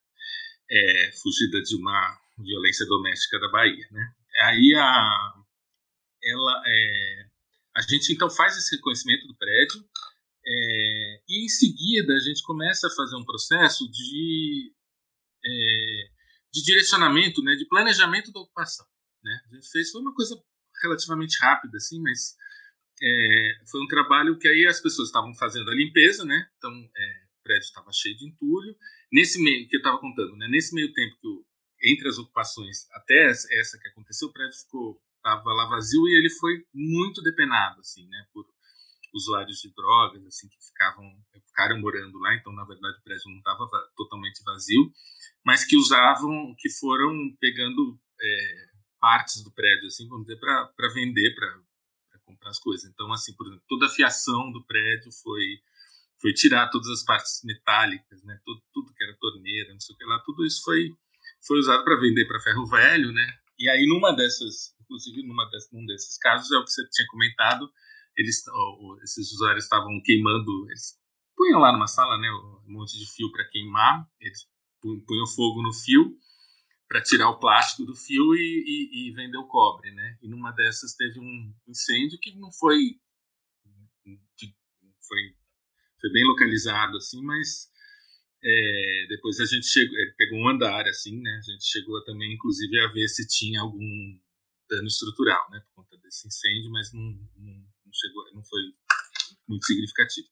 [0.70, 4.14] é, fugida de uma violência doméstica da Bahia, né.
[4.42, 5.34] Aí a,
[6.22, 7.26] ela, é,
[7.76, 9.84] a gente então faz esse reconhecimento do prédio
[10.46, 14.72] é, e em seguida a gente começa a fazer um processo de
[15.44, 16.10] é,
[16.52, 18.86] de direcionamento, né, de planejamento da ocupação.
[19.22, 19.40] Né?
[19.50, 20.40] A gente fez foi uma coisa
[20.82, 22.36] relativamente rápida, assim, mas
[23.02, 26.48] é, foi um trabalho que aí as pessoas estavam fazendo a limpeza, né?
[26.56, 28.76] Então, é, o prédio estava cheio de entulho.
[29.12, 30.46] Nesse meio que eu estava contando, né?
[30.48, 31.44] Nesse meio tempo que eu,
[31.84, 36.28] entre as ocupações até essa que aconteceu, o prédio ficou estava lá vazio e ele
[36.28, 38.26] foi muito depenado, assim, né?
[38.32, 38.44] Por
[39.14, 41.04] usuários de drogas, assim, que ficavam
[41.46, 42.34] ficaram morando lá.
[42.34, 43.66] Então, na verdade, o prédio não estava
[43.96, 44.92] totalmente vazio,
[45.44, 48.66] mas que usavam, que foram pegando é,
[49.00, 52.90] partes do prédio, assim, vamos dizer, para vender, para comprar as coisas.
[52.90, 55.60] Então, assim, por exemplo, toda a fiação do prédio foi
[56.20, 58.40] foi tirar todas as partes metálicas, né?
[58.46, 60.90] Tudo, tudo que era torneira, não sei o que lá, tudo isso foi
[61.46, 63.38] foi usado para vender para ferro velho, né?
[63.58, 67.06] E aí numa dessas, inclusive numa dessas, num desses casos é o que você tinha
[67.08, 67.70] comentado,
[68.16, 68.42] eles,
[69.02, 70.98] esses usuários estavam queimando, eles
[71.36, 74.46] punham lá numa sala, né, um monte de fio para queimar, eles
[74.80, 76.16] punham fogo no fio
[76.88, 80.18] para tirar o plástico do fio e, e, e, vender o cobre, né?
[80.22, 83.00] E numa dessas teve um incêndio que não foi
[85.06, 85.36] foi,
[86.00, 87.68] foi bem localizado assim, mas
[88.44, 91.38] é, depois a gente chegou, é, pegou um andar assim, né?
[91.38, 94.20] A gente chegou também, inclusive, a ver se tinha algum
[94.68, 95.60] dano estrutural, né?
[95.60, 97.52] Por conta desse incêndio, mas não, não,
[97.86, 98.60] não chegou, não foi
[99.48, 100.28] muito significativo.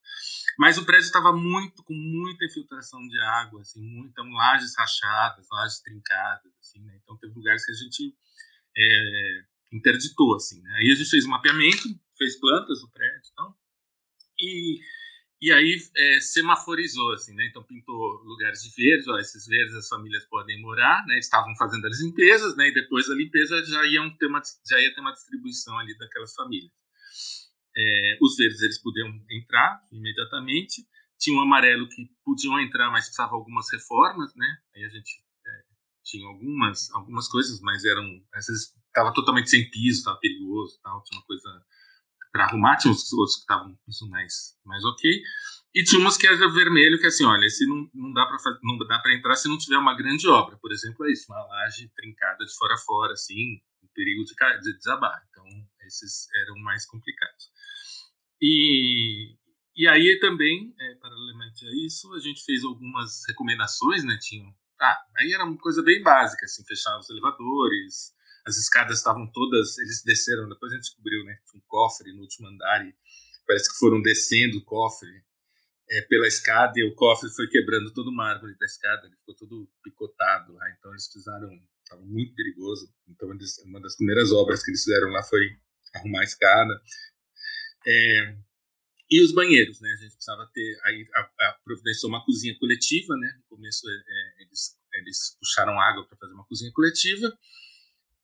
[0.59, 5.81] Mas o prédio estava muito com muita infiltração de água, assim, muitas lajes rachadas, lajes
[5.81, 6.99] trincadas, assim, né?
[7.03, 8.15] Então teve lugares que a gente
[8.77, 10.61] é, interditou, assim.
[10.61, 10.71] Né?
[10.81, 13.55] Aí a gente fez um mapeamento, fez plantas no prédio, então,
[14.39, 14.81] e
[15.43, 17.45] e aí é, semaforizou, assim, né?
[17.51, 21.19] Então pintou lugares de verde, ó, esses verdes as famílias podem morar, né?
[21.19, 22.69] Estavam fazendo as limpezas, né?
[22.69, 26.33] E depois da limpeza já, iam ter uma, já ia ter uma distribuição ali daquelas
[26.33, 26.71] famílias.
[27.77, 30.87] É, os verdes eles podiam entrar imediatamente,
[31.19, 34.47] tinha um amarelo que podiam entrar, mas precisava algumas reformas, né?
[34.77, 35.51] Aí a gente é,
[36.05, 41.03] tinha algumas algumas coisas, mas eram às vezes estava totalmente sem piso, estava perigoso, tal,
[41.03, 41.65] tinha uma coisa
[42.33, 43.79] para arrumar, tinha os outros que estavam
[44.11, 45.23] mais mais ok.
[45.75, 48.77] E tinha umas que era vermelho, que assim, olha, esse não, não dá para não
[48.87, 51.91] dá para entrar se não tiver uma grande obra, por exemplo, é isso, uma laje
[51.95, 55.23] trincada de fora a fora, assim, com perigo de, de desabar.
[55.31, 55.45] Então,
[55.87, 57.51] esses eram mais complicados.
[58.41, 59.35] E,
[59.77, 64.19] e aí também, é, paralelamente a isso, a gente fez algumas recomendações, né?
[64.21, 68.13] Tinham, ah, aí era uma coisa bem básica, assim, fechar os elevadores,
[68.45, 71.39] as escadas estavam todas, eles desceram, depois a gente descobriu, né?
[71.55, 72.95] Um cofre no último andar e
[73.47, 75.09] parece que foram descendo o cofre
[75.91, 79.35] é, pela escada e o cofre foi quebrando todo o mármore da escada, ele ficou
[79.35, 81.49] todo picotado lá, então eles precisaram,
[81.85, 83.29] estava muito perigoso, então
[83.65, 85.57] uma das primeiras obras que eles fizeram lá foi
[85.95, 86.83] arrumar a escada,
[87.87, 88.37] é,
[89.11, 89.93] e os banheiros, né?
[89.93, 93.35] A gente precisava ter aí a, a providenciou uma cozinha coletiva, né?
[93.37, 97.33] No começo é, é eles eles puxaram água para fazer uma cozinha coletiva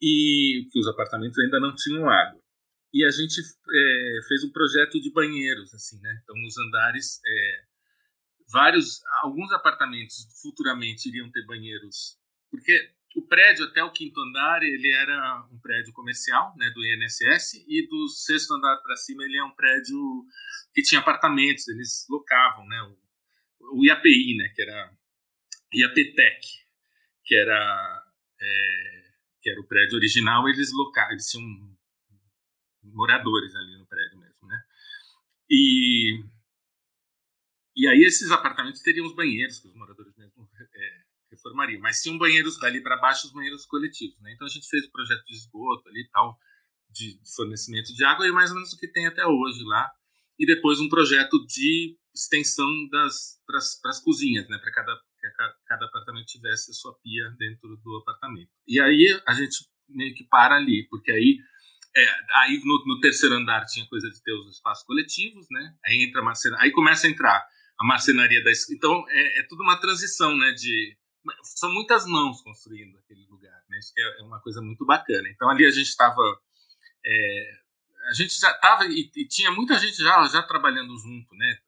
[0.00, 2.40] e que os apartamentos ainda não tinham água.
[2.92, 6.20] E a gente é, fez um projeto de banheiros, assim, né?
[6.22, 7.62] Então nos andares é,
[8.50, 12.18] vários alguns apartamentos futuramente iriam ter banheiros,
[12.50, 17.64] porque o prédio até o quinto andar ele era um prédio comercial, né, do INSS,
[17.66, 19.98] e do sexto andar para cima ele é um prédio
[20.72, 24.92] que tinha apartamentos, eles locavam, né, o, o IAPI, né, que era
[25.74, 26.40] IAPTEC,
[27.24, 28.04] que era
[28.40, 28.97] é,
[29.48, 31.46] que era o prédio original, eles locavam, eles tinham
[32.82, 34.60] moradores ali no prédio mesmo, né,
[35.50, 36.22] e
[37.74, 41.78] e aí esses apartamentos teriam os banheiros que os moradores mesmo é, reformaria.
[41.78, 44.20] Mas tinham banheiros dali para baixo, os banheiros coletivos.
[44.20, 44.32] Né?
[44.32, 46.36] Então a gente fez o projeto de esgoto ali tal,
[46.90, 49.88] de fornecimento de água, e mais ou menos o que tem até hoje lá.
[50.36, 54.58] E depois um projeto de extensão das para as cozinhas, né?
[54.58, 58.50] Para cada, cada, cada apartamento tivesse a sua pia dentro do apartamento.
[58.66, 61.38] E aí a gente meio que para ali, porque aí
[61.96, 62.08] é,
[62.42, 65.74] aí no, no, terceiro andar tinha coisa de ter os espaços coletivos, né?
[65.86, 67.46] Aí entra a aí começa a entrar
[67.78, 70.52] a marcenaria da então é, é tudo uma transição, né?
[70.52, 70.96] De
[71.42, 73.78] são muitas mãos construindo aquele lugar, né?
[73.78, 75.28] Isso é, é uma coisa muito bacana.
[75.28, 76.22] Então ali a gente estava,
[77.04, 77.52] é,
[78.10, 81.58] a gente já estava e, e, tinha muita gente já já trabalhando junto, né?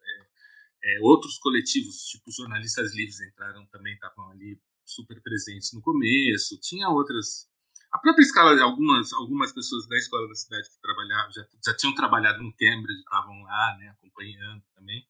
[0.83, 6.59] É, outros coletivos, tipo jornalistas livres entraram também, estavam ali super presentes no começo.
[6.61, 7.49] Tinha outras,
[7.93, 11.77] a própria escala de algumas algumas pessoas da escola da cidade que trabalhavam já, já
[11.77, 13.89] tinham trabalhado no Cambridge, estavam lá, né?
[13.91, 15.07] Acompanhando também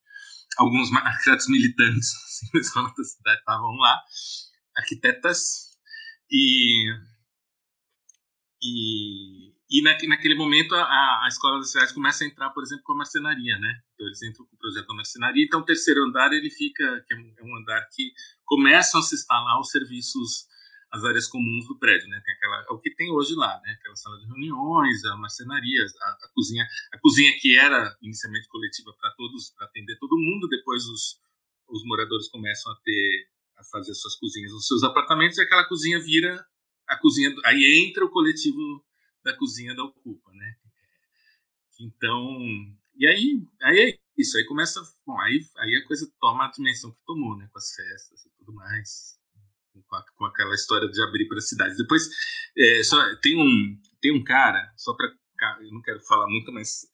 [0.56, 2.12] alguns arquitetos militantes
[2.54, 4.02] assim, da cidade estavam lá,
[4.76, 5.70] arquitetas,
[6.30, 6.92] e,
[8.62, 12.82] e, e na, naquele momento a, a escola da cidade começa a entrar, por exemplo,
[12.84, 13.80] com a marcenaria, né?
[13.94, 17.14] Então eles entram com o projeto da marcenaria, então o terceiro andar ele fica, que
[17.14, 18.12] é um, é um andar que
[18.44, 20.50] começam a se instalar os serviços
[20.92, 22.20] as áreas comuns do prédio, né?
[22.24, 23.76] Tem aquela, é o que tem hoje lá, né?
[23.78, 28.92] Aquela sala de reuniões, a marcenaria, a, a cozinha, a cozinha que era inicialmente coletiva
[29.00, 31.20] para todos, para atender todo mundo, depois os,
[31.68, 36.00] os moradores começam a ter a fazer suas cozinhas nos seus apartamentos e aquela cozinha
[36.00, 36.44] vira
[36.88, 38.84] a cozinha, aí entra o coletivo
[39.24, 40.56] da cozinha da Ocupa, né?
[41.80, 42.38] Então,
[42.96, 46.92] e aí, aí é isso, aí começa, bom, aí, aí a coisa toma a dimensão
[46.92, 47.48] que tomou, né?
[47.52, 49.20] Com as festas e tudo mais
[49.90, 51.76] com, a, com aquela história de abrir para cidades.
[51.76, 52.08] Depois,
[52.56, 55.12] é, só, tem, um, tem um cara, só para.
[55.62, 56.86] Eu não quero falar muito, mas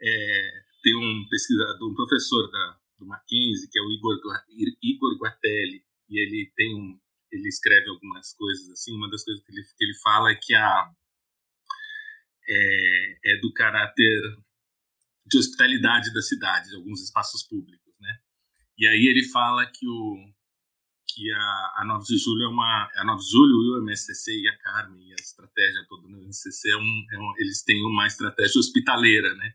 [0.00, 0.50] é,
[0.82, 4.16] tem um pesquisador, um professor da, do Mackenzie, que é o Igor,
[4.82, 6.98] Igor Guatelli, e ele tem um,
[7.30, 8.96] ele escreve algumas coisas assim.
[8.96, 10.90] Uma das coisas que ele, que ele fala é que a
[12.50, 14.20] é, é do caráter
[15.26, 18.18] de hospitalidade da cidade, de alguns espaços públicos, né?
[18.76, 20.16] E aí ele fala que o
[21.12, 24.48] que a, a 9 de julho é uma a 9 de julho o MSCC e
[24.48, 28.06] a Carmen e a estratégia toda no MSCC é um, é um, eles têm uma
[28.06, 29.54] estratégia hospitaleira, né?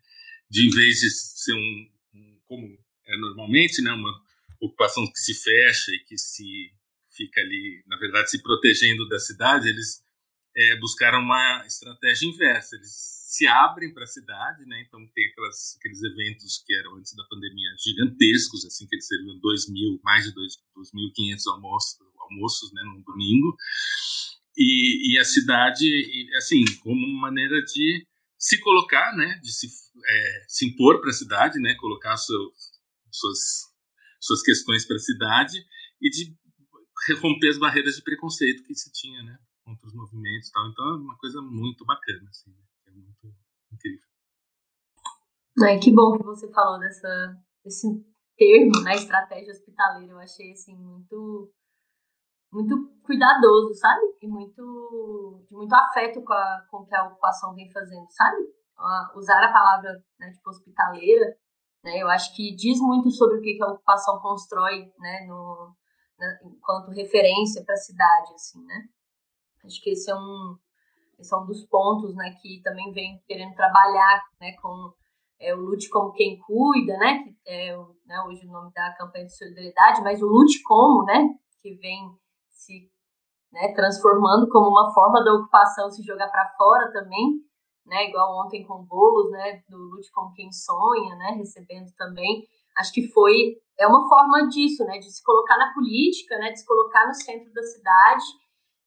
[0.50, 2.78] De em vez de ser um, um como
[3.08, 4.12] é normalmente, né, uma
[4.60, 6.72] ocupação que se fecha e que se
[7.12, 10.04] fica ali, na verdade, se protegendo da cidade, eles
[10.56, 12.76] é, buscaram uma estratégia inversa.
[12.76, 14.82] Eles se abrem para a cidade, né?
[14.88, 19.38] Então tem aquelas, aqueles eventos que eram antes da pandemia gigantescos, assim que eles serviam
[19.40, 23.56] dois mil, mais de 2.500 almoços, almoços, né, no domingo.
[24.58, 25.86] E, e, a cidade,
[26.38, 28.08] assim, como uma maneira de
[28.40, 29.68] se colocar, né, de se,
[30.08, 32.40] é, se impor para a cidade, né, colocar seu,
[33.12, 33.76] suas
[34.26, 35.64] suas questões para a cidade
[36.02, 36.36] e de
[37.22, 40.70] romper as barreiras de preconceito que se tinha, né, contra os movimentos, e tal.
[40.70, 42.52] Então é uma coisa muito bacana, assim.
[42.52, 42.66] Né?
[42.94, 43.36] muito
[43.74, 44.06] incrível.
[45.64, 47.88] É, que bom que você falou dessa, desse
[48.38, 50.14] termo, né, estratégia hospitaleira.
[50.14, 51.52] Eu achei, assim, muito,
[52.52, 54.02] muito cuidadoso, sabe?
[54.22, 58.38] E muito, muito afeto com, a, com o que a ocupação vem fazendo, sabe?
[59.16, 61.38] Usar a palavra, né, tipo, hospitaleira,
[61.84, 65.74] né, eu acho que diz muito sobre o que a ocupação constrói, né, no,
[66.20, 68.90] né, enquanto referência para a cidade, assim, né?
[69.66, 70.58] Acho que esse é um,
[71.20, 74.94] esse é um dos pontos, né, que também vem querendo trabalhar, né, com
[75.40, 79.26] é, o Lute como quem cuida, né, que é né, hoje o nome da campanha
[79.26, 81.30] de solidariedade, mas o Lute como, né,
[81.62, 82.10] que vem
[82.52, 82.90] se
[83.52, 87.42] né, transformando como uma forma da ocupação se jogar para fora também,
[87.86, 92.44] né, igual ontem com bolos, né, do Lute como quem sonha, né, recebendo também,
[92.78, 96.60] acho que foi é uma forma disso, né, de se colocar na política, né, de
[96.60, 98.24] se colocar no centro da cidade,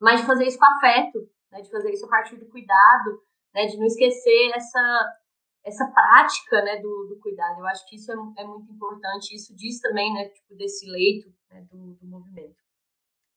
[0.01, 1.19] mas de fazer isso com afeto,
[1.51, 3.23] né, de fazer isso a partir do cuidado,
[3.55, 5.17] né, de não esquecer essa,
[5.65, 7.61] essa prática né, do, do cuidado.
[7.61, 11.29] Eu acho que isso é, é muito importante, isso diz também né, tipo, desse leito
[11.51, 12.57] né, do, do movimento.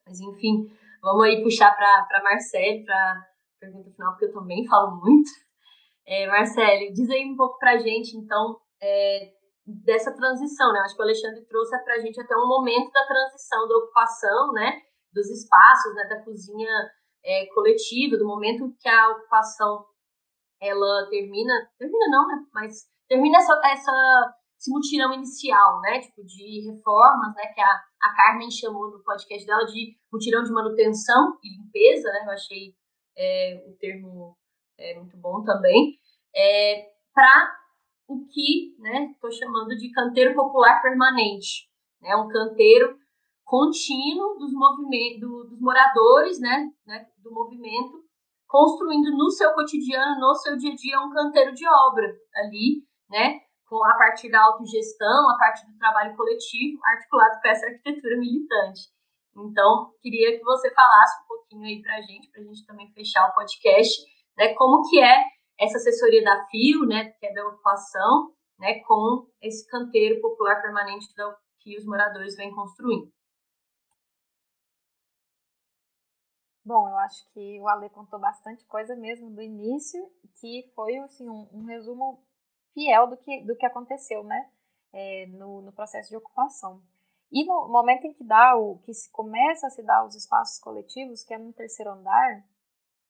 [0.05, 0.67] Mas, enfim,
[1.01, 3.27] vamos aí puxar para a Marcele, para
[3.59, 5.29] pergunta final, porque eu também falo muito.
[6.05, 9.31] É, Marcele, diz aí um pouco para a gente, então, é,
[9.65, 10.79] dessa transição, né?
[10.79, 14.51] Acho que o Alexandre trouxe para a gente até um momento da transição, da ocupação,
[14.53, 14.81] né?
[15.13, 16.05] Dos espaços, né?
[16.09, 16.69] Da cozinha
[17.23, 19.85] é, coletiva, do momento que a ocupação
[20.61, 22.45] ela termina, termina não, né?
[22.53, 25.99] Mas termina essa, essa esse mutirão inicial, né?
[25.99, 27.47] Tipo, de reformas, né?
[27.47, 32.23] Que a, a Carmen chamou no podcast dela de mutirão de manutenção e limpeza, né?
[32.25, 32.75] Eu achei
[33.17, 34.37] é, o termo
[34.77, 35.97] é, muito bom também.
[36.35, 37.57] É, para
[38.07, 39.11] o que, né?
[39.11, 41.67] Estou chamando de canteiro popular permanente,
[41.99, 42.15] né?
[42.15, 42.95] Um canteiro
[43.43, 44.51] contínuo dos
[45.19, 48.03] do, dos moradores, né, né, do movimento,
[48.47, 53.39] construindo no seu cotidiano, no seu dia a dia, um canteiro de obra ali, né,
[53.67, 58.81] com a partir da autogestão, a partir do trabalho coletivo, articulado com essa arquitetura militante.
[59.37, 62.91] Então, queria que você falasse um pouquinho aí para a gente, para a gente também
[62.93, 64.01] fechar o podcast,
[64.37, 65.23] né, como que é
[65.59, 71.07] essa assessoria da FIO, né, que é da ocupação, né, com esse canteiro popular permanente
[71.61, 73.11] que os moradores vêm construindo.
[76.63, 80.07] Bom, eu acho que o Ale contou bastante coisa mesmo do início,
[80.39, 82.23] que foi assim, um, um resumo
[82.73, 84.49] fiel do que, do que aconteceu né,
[84.93, 86.81] é, no, no processo de ocupação.
[87.31, 90.59] E no momento em que dá o que se começa a se dar os espaços
[90.59, 92.43] coletivos, que é no terceiro andar,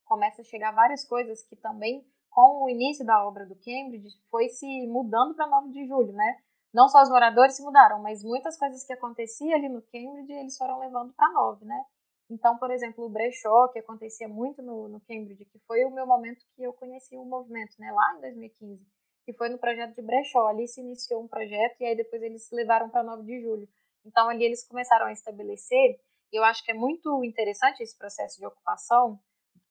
[0.05, 4.47] começa a chegar várias coisas que também, com o início da obra do Cambridge, foi
[4.47, 6.37] se mudando para 9 de julho, né?
[6.73, 10.57] Não só os moradores se mudaram, mas muitas coisas que aconteciam ali no Cambridge, eles
[10.57, 11.83] foram levando para 9, né?
[12.31, 16.07] Então, por exemplo, o brechó, que acontecia muito no, no Cambridge, que foi o meu
[16.07, 18.87] momento que eu conheci o movimento, né, lá em 2015,
[19.25, 20.47] que foi no projeto de brechó.
[20.47, 23.67] Ali se iniciou um projeto e aí depois eles levaram para 9 de julho.
[24.05, 25.99] Então, ali eles começaram a estabelecer,
[26.31, 29.19] e eu acho que é muito interessante esse processo de ocupação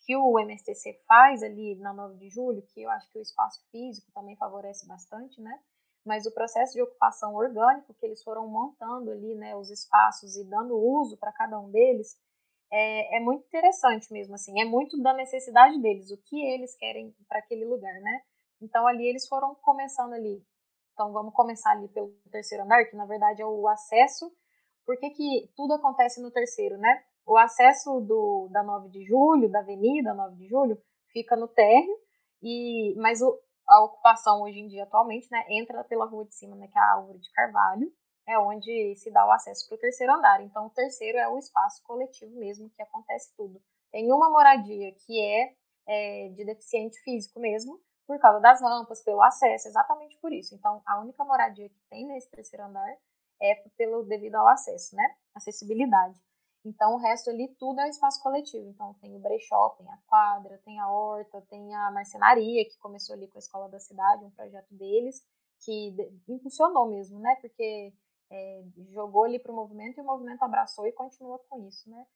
[0.04, 3.64] que o MSTC faz ali na 9 de julho, que eu acho que o espaço
[3.70, 5.58] físico também favorece bastante, né?
[6.04, 10.44] Mas o processo de ocupação orgânico que eles foram montando ali, né, os espaços e
[10.44, 12.18] dando uso para cada um deles,
[12.72, 17.14] é, é, muito interessante mesmo, assim, é muito da necessidade deles, o que eles querem
[17.28, 18.20] para aquele lugar, né?
[18.60, 20.42] Então ali eles foram começando ali.
[20.92, 24.30] Então vamos começar ali pelo terceiro andar, que na verdade é o acesso.
[24.84, 27.02] Por que, que tudo acontece no terceiro, né?
[27.26, 30.78] O acesso do, da 9 de julho, da Avenida 9 de Julho,
[31.12, 31.96] fica no térreo,
[32.42, 36.56] e, mas o, a ocupação hoje em dia, atualmente, né, entra pela rua de cima,
[36.56, 37.92] né, que é a Árvore de Carvalho,
[38.30, 40.40] é onde se dá o acesso para o terceiro andar.
[40.42, 43.60] Então, o terceiro é o espaço coletivo mesmo, que acontece tudo.
[43.90, 45.54] Tem uma moradia que é,
[45.86, 50.54] é de deficiente físico mesmo, por causa das rampas, pelo acesso, exatamente por isso.
[50.54, 52.96] Então, a única moradia que tem nesse terceiro andar
[53.40, 55.16] é pelo devido ao acesso, né?
[55.34, 56.20] Acessibilidade.
[56.64, 58.68] Então, o resto ali tudo é espaço coletivo.
[58.68, 63.14] Então, tem o brechó, tem a quadra, tem a horta, tem a marcenaria, que começou
[63.14, 65.24] ali com a Escola da Cidade, um projeto deles,
[65.64, 65.94] que
[66.28, 67.36] impulsionou mesmo, né?
[67.40, 67.92] Porque
[68.30, 72.06] é, jogou ali para o movimento e o movimento abraçou e continua com isso, né?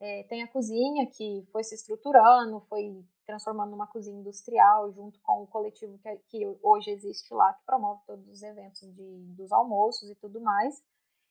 [0.00, 5.42] É, tem a cozinha que foi se estruturando, foi transformando numa cozinha industrial junto com
[5.42, 10.10] o coletivo que, que hoje existe lá, que promove todos os eventos de, dos almoços
[10.10, 10.82] e tudo mais.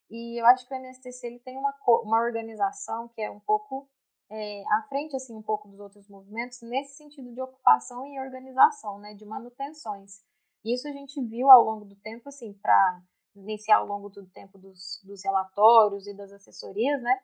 [0.09, 1.73] E eu acho que o MSTC ele tem uma,
[2.03, 3.87] uma organização que é um pouco
[4.29, 8.97] é, à frente, assim, um pouco dos outros movimentos, nesse sentido de ocupação e organização,
[8.99, 10.23] né, de manutenções.
[10.65, 13.01] Isso a gente viu ao longo do tempo, assim, para
[13.35, 17.21] iniciar ao longo do tempo dos, dos relatórios e das assessorias, né,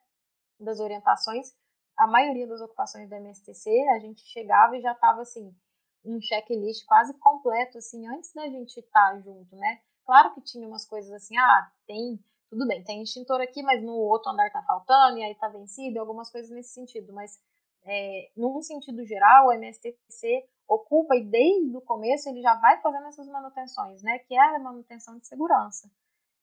[0.59, 1.53] das orientações,
[1.97, 5.53] a maioria das ocupações do MSTC, a gente chegava e já estava, assim,
[6.03, 9.81] um checklist quase completo, assim, antes da gente estar tá junto, né.
[10.05, 13.93] Claro que tinha umas coisas assim, ah, tem tudo bem, tem extintor aqui, mas no
[13.93, 17.39] outro andar tá faltando, e aí tá vencido, algumas coisas nesse sentido, mas
[17.89, 23.07] é, num sentido geral, o MSTC ocupa e desde o começo ele já vai fazendo
[23.07, 25.89] essas manutenções, né, que é a manutenção de segurança.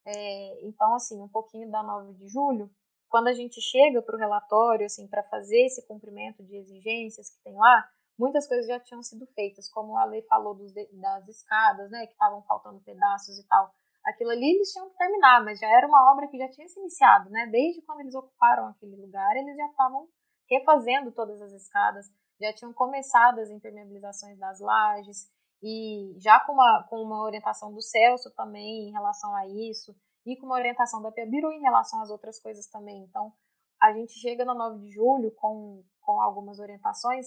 [0.04, 2.68] É, então, assim, um pouquinho da 9 de julho,
[3.08, 7.42] quando a gente chega para o relatório, assim, para fazer esse cumprimento de exigências que
[7.44, 7.88] tem lá,
[8.18, 12.12] muitas coisas já tinham sido feitas, como a lei falou dos, das escadas, né, que
[12.12, 13.72] estavam faltando pedaços e tal
[14.06, 16.78] aquilo ali eles tinham que terminar, mas já era uma obra que já tinha se
[16.78, 17.48] iniciado, né?
[17.50, 20.08] Desde quando eles ocuparam aquele lugar, eles já estavam
[20.50, 22.06] refazendo todas as escadas,
[22.40, 25.30] já tinham começado as impermeabilizações das lajes,
[25.62, 29.94] e já com uma, com uma orientação do Celso também em relação a isso,
[30.24, 33.02] e com uma orientação da Piabiru em relação às outras coisas também.
[33.04, 33.32] Então,
[33.80, 37.26] a gente chega no 9 de julho com, com algumas orientações,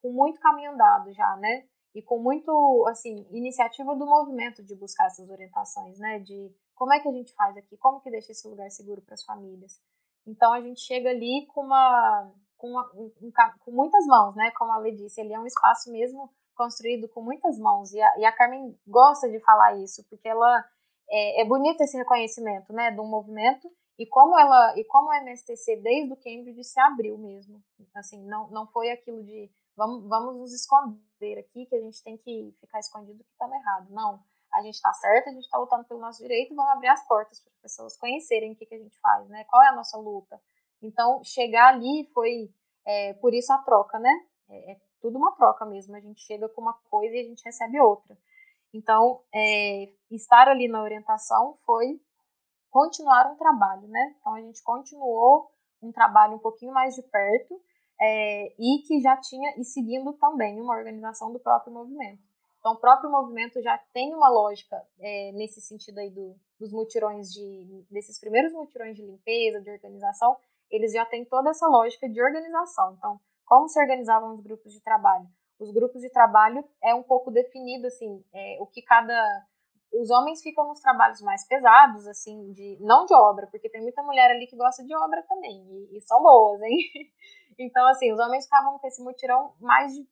[0.00, 1.68] com muito caminho andado já, né?
[1.94, 6.20] e com muito, assim, iniciativa do movimento de buscar essas orientações, né?
[6.20, 9.14] De como é que a gente faz aqui, como que deixa esse lugar seguro para
[9.14, 9.80] as famílias.
[10.26, 13.32] Então a gente chega ali com uma, com, um, um,
[13.64, 14.50] com muitas mãos, né?
[14.50, 18.18] Como a Lê disse, ele é um espaço mesmo construído com muitas mãos e a,
[18.18, 20.64] e a Carmen gosta de falar isso porque ela
[21.08, 22.90] é, é bonito esse reconhecimento, né?
[22.90, 27.62] Do movimento e como ela e como o MSTC desde o Cambridge se abriu mesmo,
[27.94, 32.16] assim, não não foi aquilo de vamos, vamos nos esconder aqui, que a gente tem
[32.16, 33.90] que ficar escondido que estamos errado.
[33.90, 34.20] Não,
[34.52, 37.40] a gente está certo, a gente está lutando pelo nosso direito, vamos abrir as portas
[37.40, 39.44] para as pessoas conhecerem o que, que a gente faz, né?
[39.44, 40.40] Qual é a nossa luta.
[40.82, 42.50] Então, chegar ali foi,
[42.86, 44.10] é, por isso a troca, né?
[44.48, 47.44] É, é, tudo uma troca mesmo, a gente chega com uma coisa e a gente
[47.44, 48.16] recebe outra.
[48.72, 52.00] Então, é, estar ali na orientação foi
[52.70, 54.16] continuar um trabalho, né?
[54.20, 55.50] Então, a gente continuou
[55.82, 57.60] um trabalho um pouquinho mais de perto,
[58.00, 62.22] é, e que já tinha, e seguindo também uma organização do próprio movimento.
[62.58, 67.32] Então, o próprio movimento já tem uma lógica é, nesse sentido aí do, dos mutirões
[67.32, 70.36] de, desses primeiros mutirões de limpeza, de organização,
[70.70, 72.94] eles já têm toda essa lógica de organização.
[72.96, 75.26] Então, como se organizavam os grupos de trabalho?
[75.58, 79.14] Os grupos de trabalho é um pouco definido, assim, é, o que cada...
[79.92, 84.02] Os homens ficam nos trabalhos mais pesados, assim, de não de obra, porque tem muita
[84.02, 86.76] mulher ali que gosta de obra também, e, e são boas, hein?
[87.60, 90.06] Então, assim, os homens ficavam com esse mutirão mais de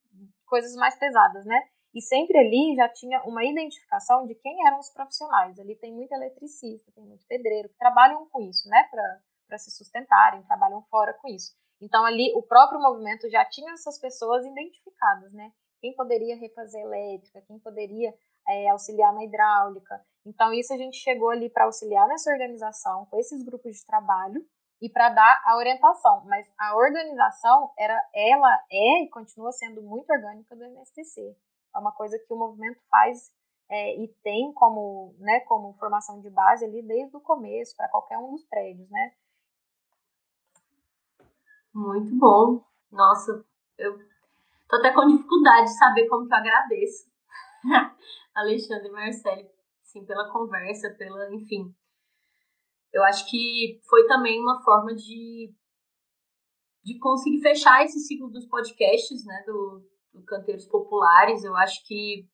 [0.47, 1.63] coisas mais pesadas, né?
[1.95, 5.59] E sempre ali já tinha uma identificação de quem eram os profissionais.
[5.59, 8.87] Ali tem muito eletricista, tem muito pedreiro que trabalham com isso, né?
[8.91, 9.21] Para
[9.59, 11.55] se sustentarem, trabalham fora com isso.
[11.80, 15.53] Então, ali o próprio movimento já tinha essas pessoas identificadas, né?
[15.80, 18.14] Quem poderia refazer elétrica, quem poderia
[18.49, 20.01] é, auxiliar na hidráulica.
[20.24, 24.44] Então, isso a gente chegou ali para auxiliar nessa organização, com esses grupos de trabalho,
[24.80, 30.11] e para dar a orientação, mas a organização era ela é e continua sendo muito
[30.11, 31.34] orgânica do MSTC.
[31.74, 33.32] É uma coisa que o movimento faz
[33.70, 38.18] é, e tem como, né, como formação de base ali desde o começo para qualquer
[38.18, 39.12] um dos prédios, né?
[41.77, 42.64] Muito bom.
[42.91, 43.45] Nossa,
[43.77, 43.99] eu
[44.66, 47.11] tô até com dificuldade de saber como que eu agradeço
[48.35, 49.47] Alexandre e Marcelo,
[49.83, 51.74] assim, pela conversa, pela, enfim,
[52.95, 55.53] eu acho que foi também uma forma de,
[56.83, 61.45] de conseguir fechar esse ciclo dos podcasts, né, do, do Canteiros Populares.
[61.45, 62.27] Eu acho que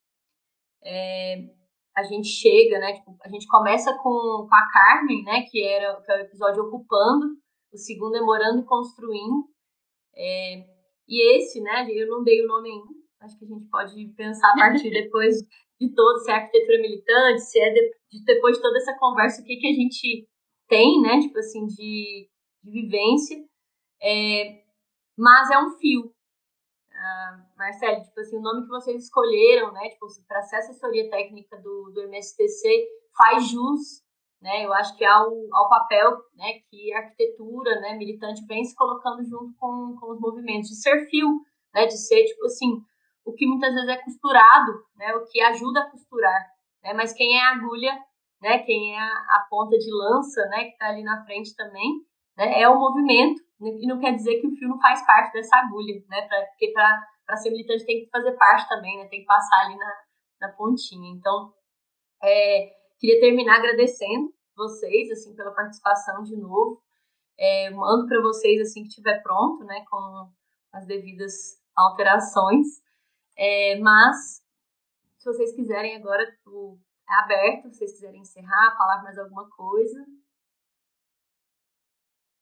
[0.84, 1.48] é,
[1.96, 6.00] a gente chega, né, tipo, a gente começa com, com a Carmen, né, que era
[6.00, 7.42] que é o episódio Ocupando,
[7.72, 9.48] o segundo é Morando e Construindo.
[10.14, 10.66] É,
[11.08, 14.50] e esse, né, eu não dei o nome ainda, acho que a gente pode pensar
[14.50, 15.36] a partir depois
[15.80, 19.42] de todo, se é arquitetura militante, se é de, de, depois de toda essa conversa,
[19.42, 20.28] o que, que a gente
[20.68, 22.28] tem, né, tipo assim, de,
[22.62, 23.36] de vivência,
[24.00, 24.62] é,
[25.16, 26.12] mas é um fio.
[26.94, 31.56] Ah, Marcelo, tipo assim, o nome que vocês escolheram, né, tipo, para ser assessoria técnica
[31.58, 34.01] do, do MSTC faz jus,
[34.42, 38.74] né, eu acho que ao, ao papel, né, que a arquitetura, né, militante vem se
[38.74, 41.28] colocando junto com, com os movimentos, de ser fio,
[41.72, 42.82] né, de ser, tipo assim,
[43.24, 46.40] o que muitas vezes é costurado, né, o que ajuda a costurar,
[46.82, 47.96] né, mas quem é a agulha,
[48.42, 52.00] né, quem é a, a ponta de lança, né, que está ali na frente também,
[52.36, 55.56] né, é o movimento, e não quer dizer que o fio não faz parte dessa
[55.56, 59.26] agulha, né, pra, porque para ser militante tem que fazer parte também, né, tem que
[59.26, 59.94] passar ali na,
[60.40, 61.14] na pontinha.
[61.16, 61.52] Então,
[62.24, 66.80] é, queria terminar agradecendo vocês, assim, pela participação de novo.
[67.36, 70.30] É, mando para vocês assim que estiver pronto, né, com
[70.72, 72.80] as devidas alterações.
[73.36, 74.40] É, mas,
[75.18, 80.06] se vocês quiserem agora, é aberto, se vocês quiserem encerrar, falar mais alguma coisa.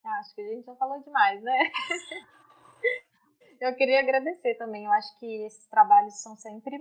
[0.05, 1.59] Ah, acho que a gente já falou demais, né?
[3.63, 4.85] eu queria agradecer também.
[4.85, 6.77] Eu acho que esses trabalhos são sempre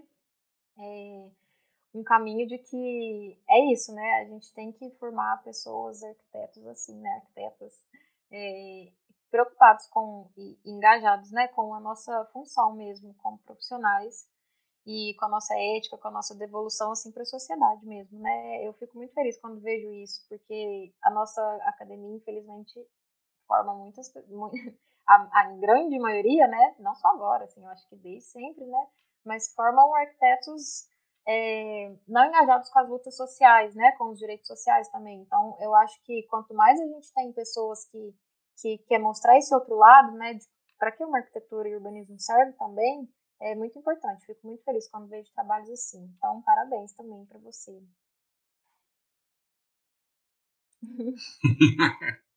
[0.78, 1.32] é,
[1.94, 4.22] um caminho de que é isso, né?
[4.22, 7.10] A gente tem que formar pessoas, arquitetos assim, né?
[7.16, 7.74] Arquitetas
[8.32, 8.92] é,
[9.32, 11.48] preocupados com e engajados, né?
[11.50, 14.28] Com a nossa função mesmo, como profissionais
[14.86, 18.68] e com a nossa ética, com a nossa devolução assim para a sociedade mesmo, né?
[18.68, 22.80] Eu fico muito feliz quando vejo isso, porque a nossa academia, infelizmente,
[23.48, 24.12] forma muitas,
[25.08, 26.76] a, a grande maioria, né?
[26.80, 28.88] Não só agora, assim, eu acho que desde sempre, né?
[29.26, 30.88] Mas formam arquitetos
[31.32, 33.92] é, não engajados com as lutas sociais, né?
[33.98, 35.22] Com os direitos sociais também.
[35.22, 38.16] Então, eu acho que quanto mais a gente tem pessoas que
[38.62, 40.38] que quer mostrar esse outro lado, né?
[40.78, 43.08] Para que uma arquitetura e urbanismo serve também,
[43.42, 44.26] é muito importante.
[44.26, 46.04] Fico muito feliz quando vejo trabalhos assim.
[46.18, 47.82] Então, parabéns também para você.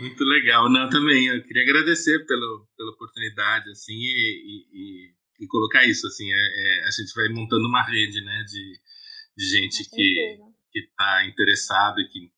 [0.00, 0.70] Muito legal.
[0.70, 5.14] Não, também, eu queria agradecer pelo, pela oportunidade, assim, e, e, e
[5.46, 8.80] colocar isso, assim, é, é, a gente vai montando uma rede, né, de,
[9.36, 10.38] de gente que
[10.74, 12.32] está interessada e que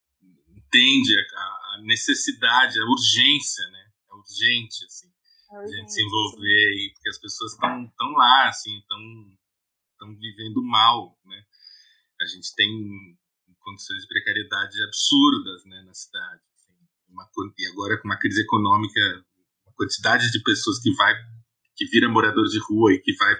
[0.49, 5.07] entende a, a, necessidade, a urgência, né, é urgente, assim,
[5.51, 10.15] é urgente, a gente se envolver, e, porque as pessoas estão tão lá, assim, estão
[10.19, 11.43] vivendo mal, né,
[12.21, 12.69] a gente tem
[13.59, 16.41] condições de precariedade absurdas, né, na cidade
[17.15, 18.99] uma, e agora com uma crise econômica,
[19.65, 21.13] uma quantidade de pessoas que vai
[21.75, 23.35] que vira morador de rua e que vai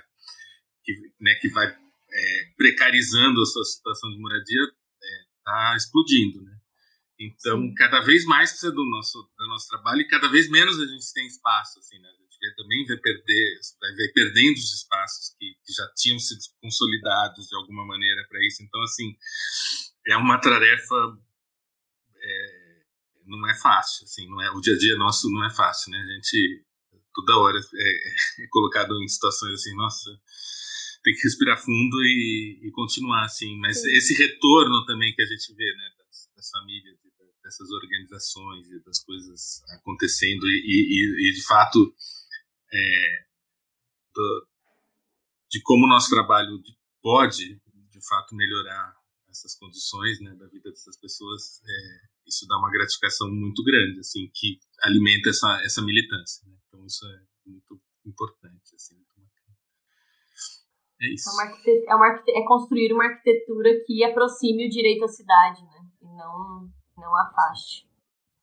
[0.84, 4.62] que, né, que vai é, precarizando a sua situação de moradia
[5.40, 6.56] está é, explodindo, né?
[7.18, 10.86] Então, cada vez mais precisa do nosso do nosso trabalho e cada vez menos a
[10.86, 12.10] gente tem espaço, assim, né?
[12.10, 16.20] A gente vai, também vai perder, vai, vai perdendo os espaços que, que já tinham
[16.20, 18.64] sido consolidados de alguma maneira para isso.
[18.64, 19.16] Então, assim,
[20.08, 21.18] é uma tarefa
[22.22, 22.66] é,
[23.26, 25.98] não é fácil, assim, não é o dia a dia nosso não é fácil, né?
[25.98, 26.66] A gente
[27.16, 30.09] toda hora é, é colocado em situações assim, nossa,
[31.03, 33.57] tem que respirar fundo e, e continuar assim.
[33.57, 33.91] Mas Sim.
[33.91, 36.97] esse retorno também que a gente vê, né, das, das famílias,
[37.45, 41.95] dessas organizações e das coisas acontecendo e, e, e de fato
[42.74, 43.26] é,
[44.13, 44.47] do,
[45.51, 46.59] de como o nosso trabalho
[47.01, 47.61] pode
[47.91, 48.95] de fato melhorar
[49.30, 54.30] essas condições né, da vida dessas pessoas é, isso dá uma gratificação muito grande, assim,
[54.34, 56.47] que alimenta essa, essa militância.
[56.47, 56.55] Né?
[56.67, 58.95] Então isso é muito importante, assim,
[61.01, 61.30] É isso.
[61.41, 65.80] É, é, é construir uma arquitetura que aproxime o direito à cidade, né?
[66.01, 67.88] E não, não afaste.